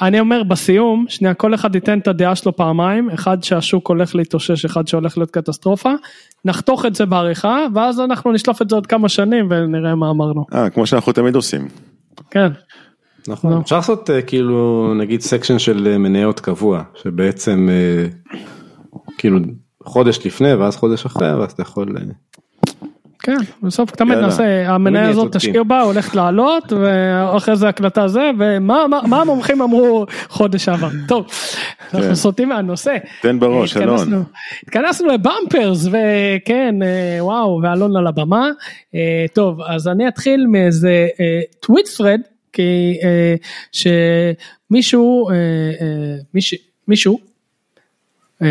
[0.02, 4.66] אני אומר בסיום, שנייה, כל אחד ייתן את הדעה שלו פעמיים, אחד שהשוק הולך להתאושש,
[4.66, 5.92] אחד שהולך להיות קטסטרופה,
[6.46, 10.46] נחתוך את זה בעריכה, ואז אנחנו נשלוף את זה עוד כמה שנים ונראה מה אמרנו.
[10.54, 11.68] אה, כמו שאנחנו תמיד עושים.
[12.32, 12.48] כן,
[13.28, 13.54] נכון.
[13.54, 13.60] לא.
[13.60, 18.08] אפשר לעשות אה, כאילו נגיד סקשן של אה, מניות קבוע, שבעצם אה,
[19.18, 19.40] כאילו
[19.84, 21.96] חודש לפני ואז חודש אחרי, ואז אתה יכול...
[23.30, 24.18] אה, כן, בסוף תמיד.
[24.18, 25.36] נעשה, המניה הזאת.
[25.36, 28.60] תשקיעו בה, הולכת לעלות, ואחרי זה הקלטה זה, ומה
[28.90, 30.90] מה- מה המומחים אמרו חודש שעבר.
[31.08, 31.26] טוב,
[31.94, 32.98] אנחנו סוטים מהנושא.
[33.22, 34.24] תן בראש, אלון.
[34.68, 38.50] התכנסנו- ל-Bumpers, וכן, אה, וואו, ואלון על הבמה.
[38.96, 39.00] אה,
[39.34, 41.08] טוב, אז אני אתחיל מאיזה
[41.60, 42.20] tweet thread,
[42.54, 43.36] כי אה,
[43.72, 45.38] שמישהו, אה, אה,
[46.36, 47.20] מיש- מישהו,
[48.42, 48.48] אה,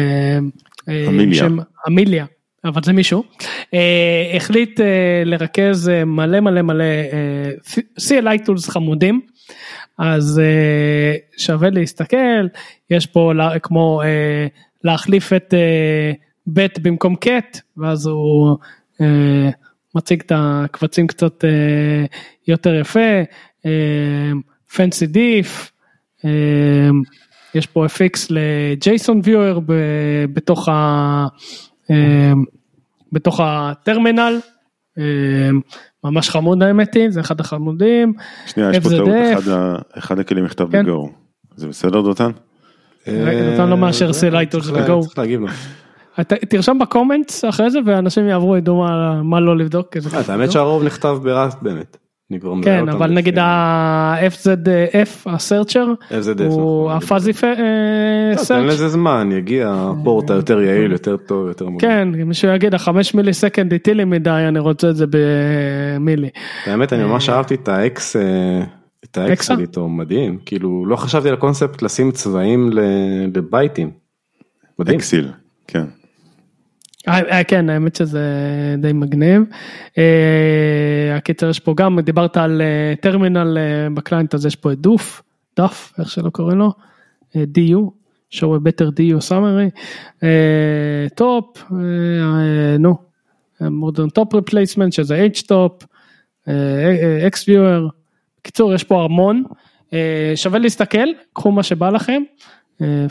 [0.89, 1.45] אה, אמיליה.
[1.89, 2.25] אמיליה,
[2.65, 3.25] אבל זה מישהו,
[3.75, 4.87] אה, החליט אה,
[5.25, 7.51] לרכז אה, מלא מלא מלא אה,
[8.01, 9.21] CLI tools חמודים,
[9.99, 12.47] אז אה, שווה להסתכל,
[12.91, 14.47] יש פה לה- כמו אה,
[14.85, 16.13] להחליף את אה,
[16.47, 18.57] ב' במקום קט, ואז הוא
[19.01, 19.51] אה,
[19.95, 22.05] מציג את הקבצים קצת אה,
[22.49, 23.01] יותר יפה,
[24.77, 25.73] פנסי דיף,
[27.55, 29.59] יש פה FX לג'ייסון ויואר
[30.33, 31.27] בתוך ה...
[31.91, 32.33] אה,
[33.13, 34.39] בתוך הטרמינל,
[34.99, 35.05] אה,
[36.05, 38.13] ממש חמוד האמת היא, זה אחד החמודים.
[38.47, 38.89] שנייה, יש פה.
[38.91, 40.83] טעות, אחד ה- אחד הכלים נכתב כן.
[40.83, 41.11] בגו.
[41.57, 42.31] זה בסדר דותן?
[43.03, 44.13] אתה לא מאשר אה,
[44.47, 45.01] צריך לה- ב-Go.
[45.03, 45.47] צריך להגיב לו.
[46.49, 48.85] תרשום בקומנטס אחרי זה ואנשים יעברו ידעו
[49.25, 49.97] מה- לא לבדוק.
[49.97, 51.97] אה, האמת שהרוב נכתב בראסט באמת.
[52.31, 56.97] אני כבר מזהה כן, אבל נגיד ה-FZF, הסרצ'ר, הוא נכון.
[56.97, 58.65] הפאזי לא, תן סרצ'.
[58.65, 61.89] לזה זמן, יגיע הפורט היותר יעיל, יותר טוב, יותר מוגן.
[61.89, 66.29] כן, מישהו יגיד החמש millisecond איטי לי מדי, אני רוצה את זה ב-milli.
[66.67, 68.63] האמת אני ממש אהבתי את ה-hex, אה,
[69.05, 72.81] את ה-hex איתו, מדהים, כאילו לא חשבתי על הקונספט לשים צבעים ל-
[73.37, 73.91] לבייטים.
[74.79, 74.97] מדהים.
[74.99, 75.29] Hexyl,
[75.67, 75.85] כן.
[77.09, 78.21] אה, אה, כן, האמת שזה
[78.79, 79.43] די מגניב.
[79.99, 82.63] אה, הקיצר יש פה גם, דיברת על
[83.01, 83.59] טרמינל
[83.95, 85.23] ב-client, אז יש פה את duf,
[85.57, 86.73] duf, איך שלא קוראים לו,
[87.35, 87.91] DU,
[88.35, 88.47] show
[88.79, 89.81] DU summary,
[90.23, 91.65] אה, top,
[92.79, 92.97] נו,
[93.61, 95.87] modern top replacement שזה htop,
[97.27, 97.89] hex viewer,
[98.41, 99.43] בקיצור יש פה המון,
[100.35, 102.23] שווה להסתכל, קחו מה שבא לכם,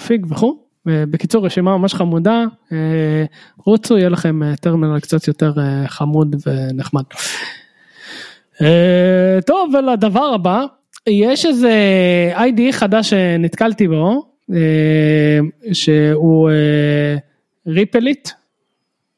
[0.07, 0.68] פיג וכו'.
[0.85, 3.25] בקיצור רשימה ממש חמודה, אה,
[3.57, 7.03] רוצו יהיה לכם אה, טרמינל קצת יותר אה, חמוד ונחמד.
[9.45, 10.65] טוב ולדבר הבא,
[11.07, 11.73] יש איזה
[12.35, 14.29] IDE חדש שנתקלתי בו,
[15.73, 16.49] שהוא
[17.67, 18.29] Replit,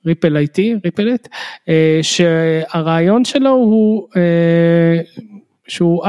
[0.06, 1.28] Repl.it, Replit,
[1.70, 4.08] אה, שהרעיון שלו הוא
[5.68, 6.04] שהוא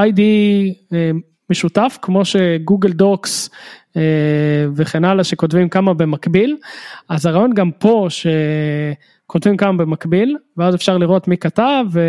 [0.93, 1.11] אה,
[1.53, 3.51] משותף כמו ש Google Docs
[3.97, 4.03] אה,
[4.77, 6.57] וכן הלאה שכותבים כמה במקביל,
[7.09, 12.01] אז הרעיון גם פה שכותבים כמה במקביל ואז אפשר לראות מי כתב ו...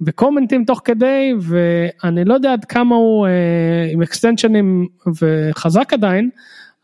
[0.00, 3.32] וקומנטים תוך כדי ואני לא יודע עד כמה הוא אה,
[3.92, 4.86] עם אקסטנשנים
[5.22, 6.30] וחזק עדיין,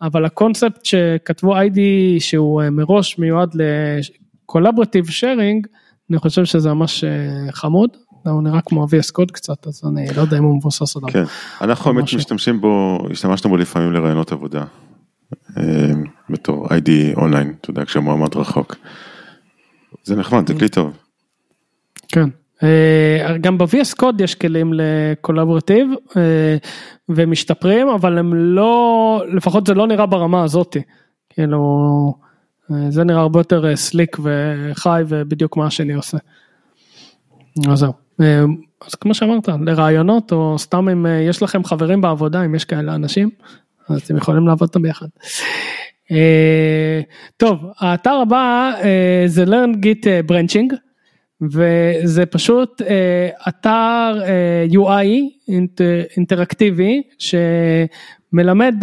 [0.02, 1.78] אבל הקונספט שכתבו ID
[2.18, 5.66] שהוא אה, מראש מיועד לקולברטיב שיירינג
[6.10, 7.04] אני חושב שזה ממש
[7.50, 7.90] חמוד,
[8.30, 11.08] הוא נראה כמו VS קוד קצת, אז אני לא יודע אם הוא מבוסס עליו.
[11.12, 11.24] כן,
[11.60, 12.14] אנחנו באמת.
[12.14, 14.64] משתמשים בו, השתמשנו בו לפעמים לרעיונות עבודה.
[15.56, 15.92] אה,
[16.30, 18.76] בתור ID אונליין, אתה יודע, כשהמועמד רחוק.
[20.04, 20.96] זה נחמד, זה כלי טוב.
[22.08, 22.28] כן.
[22.62, 26.56] אה, גם ב-VS קוד יש כלים לקולבורטיב אה,
[27.08, 30.82] ומשתפרים אבל הם לא לפחות זה לא נראה ברמה הזאתי.
[31.30, 32.14] כאילו
[32.88, 36.18] זה נראה הרבה יותר סליק וחי ובדיוק מה השני עושה.
[37.70, 38.03] אז זהו.
[38.20, 38.44] אה,
[38.86, 42.94] אז כמו שאמרת לרעיונות או סתם אם אה, יש לכם חברים בעבודה אם יש כאלה
[42.94, 43.30] אנשים
[43.88, 45.06] אז אתם יכולים לעבוד אותם ביחד.
[46.12, 47.00] אה,
[47.36, 50.74] טוב האתר הבא אה, זה learn git branching.
[51.42, 52.82] וזה פשוט
[53.48, 54.20] אתר
[54.70, 55.06] UI
[55.48, 55.80] אינט,
[56.16, 58.74] אינטראקטיבי שמלמד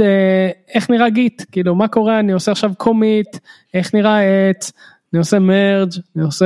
[0.74, 3.38] איך נראה גיט, כאילו מה קורה, אני עושה עכשיו קומיט,
[3.74, 4.72] איך נראה עץ,
[5.14, 6.46] אני עושה מרג', אני עושה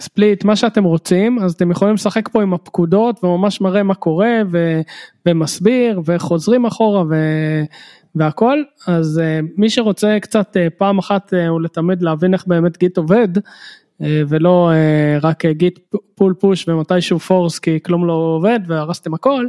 [0.00, 4.32] ספליט, מה שאתם רוצים, אז אתם יכולים לשחק פה עם הפקודות וממש מראה מה קורה
[4.50, 4.80] ו,
[5.26, 7.14] ומסביר וחוזרים אחורה ו,
[8.14, 12.96] והכל, אז uh, מי שרוצה קצת uh, פעם אחת uh, ולתמיד להבין איך באמת גיט
[12.98, 13.28] עובד,
[14.28, 14.70] ולא
[15.22, 15.78] רק גיט
[16.14, 19.46] פול פוש ומתישהו פורס כי כלום לא עובד והרסתם הכל,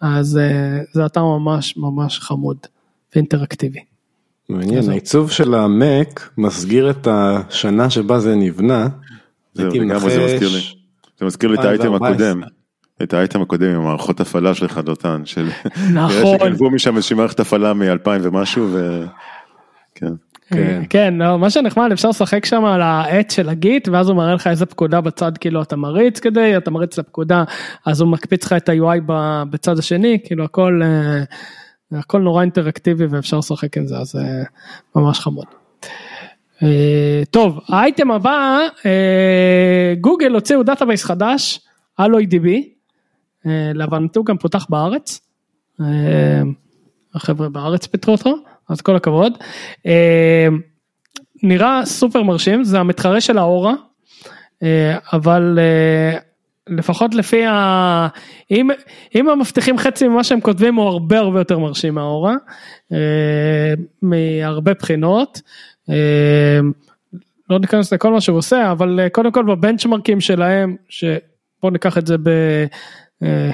[0.00, 0.40] אז
[0.92, 2.56] זה אתר ממש ממש חמוד
[3.14, 3.80] ואינטראקטיבי.
[4.48, 8.88] מעניין, העיצוב של המק מסגיר את השנה שבה זה נבנה.
[9.52, 10.60] זהו, הייתי לגמרי זה מזכיר לי.
[11.18, 12.30] זה מזכיר לי את האייטם 2014.
[12.30, 12.42] הקודם.
[13.02, 15.48] את האייטם הקודם עם מערכות הפעלה של חדותן, של...
[15.92, 16.16] נכון.
[16.22, 19.04] נראה שגנבו משם איזושהי מערכת הפעלה מ-2000 ומשהו, ו...
[19.94, 20.12] כן.
[20.54, 20.82] כן.
[20.90, 24.46] כן, לא, מה שנחמד אפשר לשחק שם על העט של הגיט ואז הוא מראה לך
[24.46, 27.44] איזה פקודה בצד כאילו אתה מריץ כדי, אתה מריץ לפקודה
[27.86, 33.06] אז הוא מקפיץ לך את ה-UI ב- בצד השני, כאילו הכל, אה, הכל נורא אינטראקטיבי
[33.06, 34.42] ואפשר לשחק עם זה אז אה,
[34.96, 35.46] ממש חמוד.
[36.62, 41.60] אה, טוב, ה-item הבא, אה, גוגל הוציאו database חדש,
[42.00, 42.68] AlloyDB,
[43.74, 45.20] להבנתי הוא גם פותח בארץ.
[45.80, 46.42] אה,
[47.14, 48.36] החבר'ה בארץ פיתחו אותו,
[48.68, 49.32] אז כל הכבוד.
[49.86, 50.48] אה,
[51.42, 53.74] נראה סופר מרשים, זה המתחרה של ה-Aurora,
[54.62, 56.18] אה, אבל אה,
[56.66, 58.08] לפחות לפי ה...
[58.50, 58.70] אם,
[59.14, 62.34] אם הם מבטיחים חצי ממה שהם כותבים הוא הרבה הרבה יותר מרשים מה-Aurora,
[62.92, 65.40] אה, מהרבה בחינות.
[65.90, 66.60] אה,
[67.50, 72.06] לא ניכנס לכל מה שהוא עושה, אבל אה, קודם כל ב-benchmarkים שלהם, שבואו ניקח את
[72.06, 72.28] זה ב...
[73.22, 73.50] אה,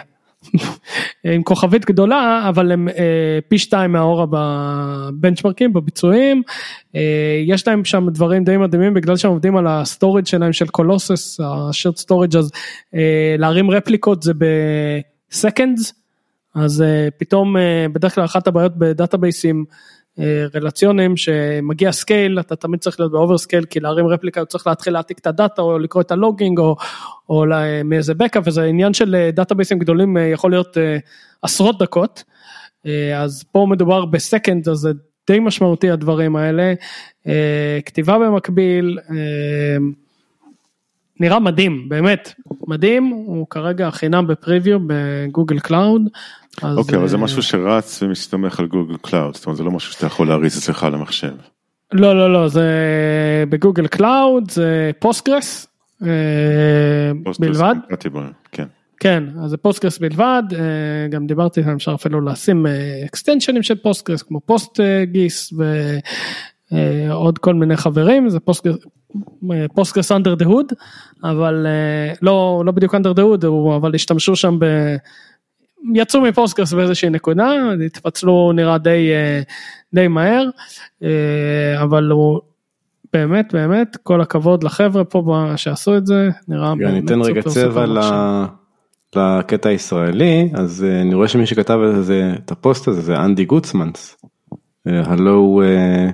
[1.35, 6.43] עם כוכבית גדולה אבל הם אה, פי שתיים מה-Aurora ב-benchmarkים בביצועים.
[6.97, 11.41] אה, יש להם שם דברים די מדהימים בגלל שהם עובדים על ה-storage שלהם של Colossus
[11.41, 12.51] ה-shared storage אז
[12.95, 14.33] אה, להרים replicaות זה
[15.31, 15.95] ב-seconds
[16.55, 19.75] אז אה, פתאום אה, בדרך כלל אחת הבעיות ב-databaseים אה,
[20.55, 25.19] רלציונים שמגיע scale אתה תמיד צריך להיות ב-over scale כי להרים replica צריך להתחיל להעתיק
[25.19, 26.77] את ה-data או לקרוא את ה-logging או,
[27.29, 27.45] או
[27.85, 30.97] מאיזה backup וזה עניין של אה, databaseים גדולים אה, יכול להיות אה,
[31.43, 32.25] עשרות דקות
[33.17, 34.91] אז פה מדובר ב-second אז זה
[35.31, 36.75] די משמעותי הדברים האלה
[37.85, 38.99] כתיבה במקביל.
[41.21, 42.33] אה, נראה מדהים באמת
[42.67, 46.03] מדהים הוא כרגע חינם ב-preview ב-Google Cloud.
[46.63, 49.93] אוקיי, אבל זה אה, משהו שרץ ומסתמך על Google Cloud, זאת אומרת זה לא משהו
[49.93, 51.35] שאתה יכול להריץ אצלך על המחשב.
[51.93, 52.65] לא לא לא זה
[53.49, 55.67] ב-Google Cloud זה Postgres
[56.03, 56.09] אה,
[57.39, 58.67] בלבד compatible, כן.
[59.01, 62.67] כן אז זה Postgres בלבד אה, גם דיברתי איתם אפשר אפילו לשים
[63.07, 64.81] extensionים של Postgres כמו פוסט
[66.73, 68.39] אה, ועוד כל מיני חברים זה
[69.75, 70.73] Postgres under the hood
[71.25, 73.45] אבל אה, לא לא בדיוק under the hood
[73.77, 74.65] אבל השתמשו שם ב...
[75.95, 77.53] יצאו מ-Postgres באיזושהי נקודה
[77.87, 79.43] התפצלו נראה די אה,
[79.95, 80.45] די מהר
[81.03, 82.41] אה, אבל הוא
[83.13, 87.51] באמת באמת כל הכבוד לחבר'ה פה שעשו את זה נראה אני באמת אתן רגע סופר,
[87.51, 88.45] צבע סופר ל-.
[89.17, 91.79] לקטע הישראלי, אז אה, אני רואה שמי שכתב
[92.39, 94.17] את הפוסט הזה זה אנדי גוטמנס,
[94.87, 96.11] אה, הלו אה,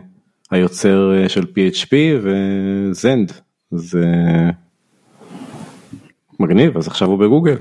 [0.54, 3.32] היוצר אה, של PHP ו Zend,
[3.72, 4.50] אז אה,
[6.40, 7.56] מגניב, אז עכשיו הוא בגוגל.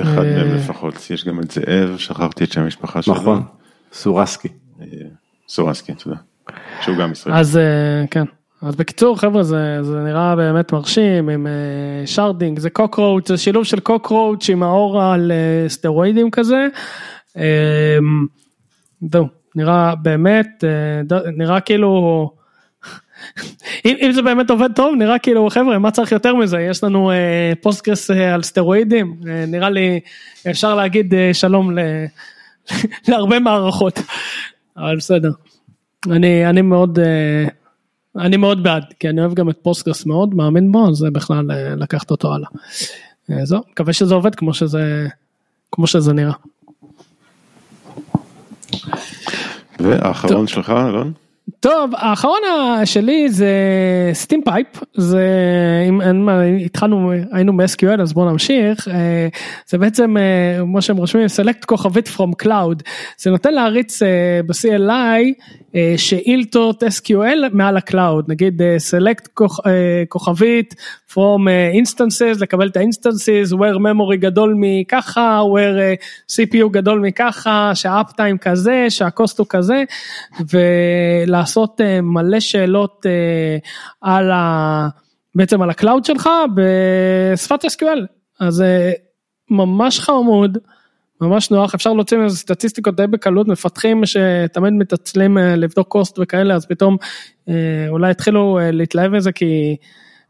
[0.00, 0.44] אחד אה.
[0.44, 3.14] מהם לפחות, יש גם את זאב, שכחתי את שם המשפחה שלו.
[3.14, 3.42] נכון,
[3.92, 4.48] סורסקי.
[4.80, 4.86] אה,
[5.48, 6.16] סורסקי, תודה.
[6.80, 7.40] שהוא גם ישראלי.
[7.40, 8.24] אז אה, כן,
[8.62, 13.64] אז בקיצור חבר'ה זה, זה נראה באמת מרשים עם אה, sharding, זה Cockroach, זה שילוב
[13.64, 16.66] של Cockroach עם Aurora על אה, סטרואידים כזה.
[17.36, 17.98] אה,
[19.12, 22.30] זהו, נראה באמת, אה, נראה כאילו,
[23.84, 26.60] אם, אם זה באמת עובד טוב נראה כאילו חבר'ה מה צריך יותר מזה?
[26.60, 29.16] יש לנו אה, Postgres אה, על סטרואידים.
[29.28, 30.00] אה, נראה לי
[30.50, 31.80] אפשר להגיד אה, שלום ל,
[33.08, 33.98] להרבה מערכות.
[34.76, 35.30] אבל בסדר.
[36.06, 37.44] אני אני מאוד אה,
[38.16, 41.50] אני מאוד בעד, כי אני אוהב גם את Postgres מאוד, מאמין בו, אז זה בכלל
[41.50, 42.48] אה, לקחת אותו הלאה.
[43.30, 45.08] אה, זהו, מקווה שזה עובד כמו שזה,
[45.72, 46.32] כמו שזה נראה.
[49.82, 51.12] והאחרון שלך, אלון?
[51.60, 52.40] טוב, האחרון
[52.84, 53.50] שלי זה
[54.12, 55.26] Steampipe, זה
[55.88, 59.28] אם אין מה, התחלנו, היינו ב-SQL אז בואו נמשיך, אה,
[59.66, 62.82] זה בעצם, אה, כמו שהם רושמים, select כוכבית from cloud,
[63.18, 65.42] זה נותן להריץ אה, ב-CLI
[65.96, 69.60] שאילתות SQL מעל ה cloud, נגיד select כוכ,
[70.08, 70.74] כוכבית
[71.12, 71.40] from
[71.82, 79.34] instances, לקבל את ה-instances, where memory גדול מככה, where CPU גדול מככה, שה-uptime כזה, שה-cost
[79.38, 79.84] הוא כזה,
[80.40, 81.40] ולה...
[81.40, 83.58] לעשות אה, מלא שאלות אה,
[84.00, 84.88] על ה...
[85.34, 88.06] בעצם על ה cloud שלך בשפת SQL.
[88.40, 88.92] אז אה,
[89.50, 90.58] ממש חמוד,
[91.20, 96.66] ממש נוח, אפשר להוציא מזה סטטיסטיקות די בקלות, מפתחים שתמיד מתעצלים לבדוק cost וכאלה, אז
[96.66, 96.96] פתאום
[97.88, 99.76] אולי התחילו להתלהב מזה כי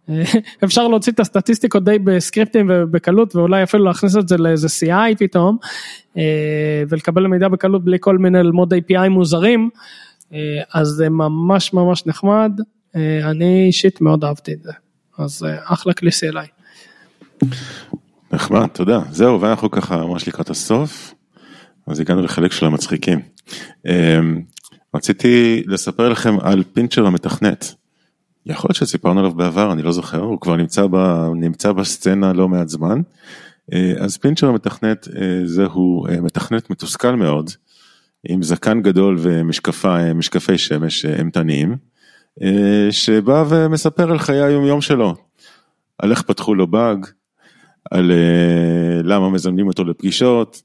[0.64, 5.56] אפשר להוציא את הסטטיסטיקות די בסקריפטים ובקלות ואולי אפילו להכניס את זה לאיזה CI פתאום
[6.88, 9.70] ולקבל מידע בקלות בלי כל מיני ללמוד API מוזרים.
[10.32, 12.60] אה, אז זה ממש ממש נחמד,
[12.96, 14.72] אה, אני אישית מאוד אהבתי את זה,
[15.18, 16.48] אז אה, אחלה כלי CLI.
[18.32, 19.00] נחמד, תודה.
[19.10, 21.14] זהו, ואנחנו ככה ממש לקראת הסוף,
[21.86, 23.20] אז הגענו לחלק של המצחיקים.
[24.94, 27.74] רציתי לספר לכם על פינצ'ר המתכנת.
[28.46, 30.96] יכול להיות שסיפרנו עליו בעבר, אני לא זוכר, הוא כבר נמצא, ב,
[31.34, 33.00] נמצא בסצנה לא מעט זמן.
[33.98, 35.08] אז פינצ'ר המתכנת
[35.44, 37.50] זהו מתכנת מתוסכל מאוד,
[38.28, 41.76] עם זקן גדול ומשקפי שמש אימתניים,
[42.42, 45.14] אה, שבא ומספר על חיי היומיום שלו,
[45.98, 47.06] על איך פתחו לו באג,
[47.90, 50.62] על אה, למה מזמנים אותו לפגישות.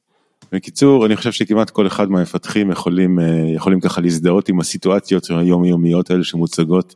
[0.52, 6.12] בקיצור, אני חושב שכמעט כל אחד מהמפתחים יכולים, אה, יכולים ככה להזדהות עם הסיטואציות היומיומיות
[6.12, 6.96] האלה שמוצגות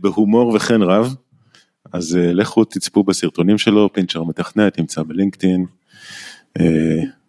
[0.00, 1.14] בהומור וכן רב.
[1.92, 5.66] אז לכו תצפו בסרטונים שלו, פינצ'ר מתכנת, נמצא בלינקדאין,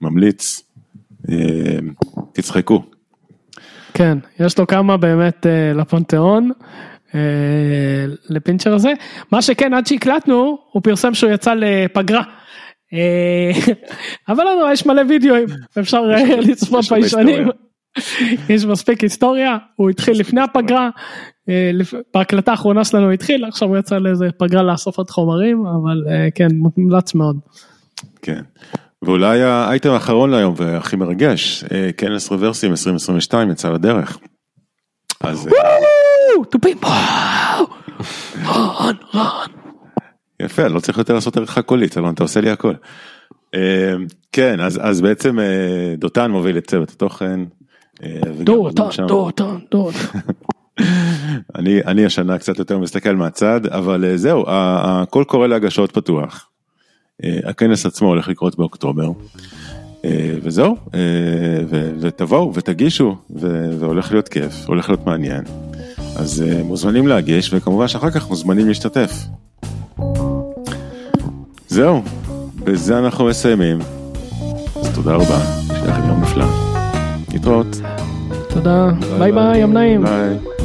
[0.01, 0.63] ממליץ.
[2.33, 2.83] תצחקו.
[3.93, 6.51] כן, יש לו כמה באמת אה, לפונתיאון.
[6.51, 6.90] אה,
[8.29, 8.93] לפינצ'ר הזה,
[9.31, 12.23] מה שכן עד שהקלטנו הוא פרסם שהוא יצא לפגרה.
[12.93, 13.51] אה,
[14.29, 15.47] אבל לנו יש מלא וידאוים
[15.79, 16.01] אפשר
[16.37, 17.47] לצפות בישנים.
[18.49, 20.89] יש מספיק היסטוריה הוא התחיל לפני הפגרה
[22.13, 26.03] בהקלטה האחרונה שלנו הוא התחיל עכשיו הוא יצא לאיזה פגרה לאסוף עוד חומרים אבל
[26.35, 27.39] כן מומלץ מאוד.
[28.21, 28.41] כן.
[29.01, 34.17] ואולי האייטם האחרון להיום והכי מרגש, אה, כנס רוורסים 2022 יצא לדרך.
[35.21, 35.49] אז...
[36.39, 36.77] אה, תופים!
[38.45, 39.47] רון, רון.
[40.41, 42.73] יפה, לא צריך יותר לעשות עריכה קולית, אלון, אתה עושה לי הכל.
[43.55, 43.93] אה,
[44.31, 45.37] כן, אז, בעצם
[45.97, 47.39] דותן מוביל את צוות התוכן.
[48.43, 50.19] דותן, דותן, דותן.
[51.57, 56.51] אני, אני השנה קצת יותר מסתכל מהצד, אבל זהו, הכל קורה להגשות פתוח.
[57.23, 59.11] אה, הכנס עצמו הולך לקרות באוקטובר.
[60.05, 60.99] אה, וזהו, אה,
[61.99, 63.15] ותבואו ותגישו,
[63.79, 65.43] והולך להיות כיף, הולך להיות מעניין.
[66.15, 69.11] אז מוזמנים להגיש, וכמובן שאחר כך מוזמנים להשתתף.
[71.67, 72.01] זהו,
[72.63, 73.79] בזה אנחנו מסיימים.
[74.75, 75.39] אז תודה רבה,
[75.73, 76.45] יש לכם יום נפלא.
[77.31, 77.67] להתראות.
[78.49, 78.87] תודה,
[79.19, 80.03] ביי ביי, יום נעים.
[80.03, 80.60] ביי.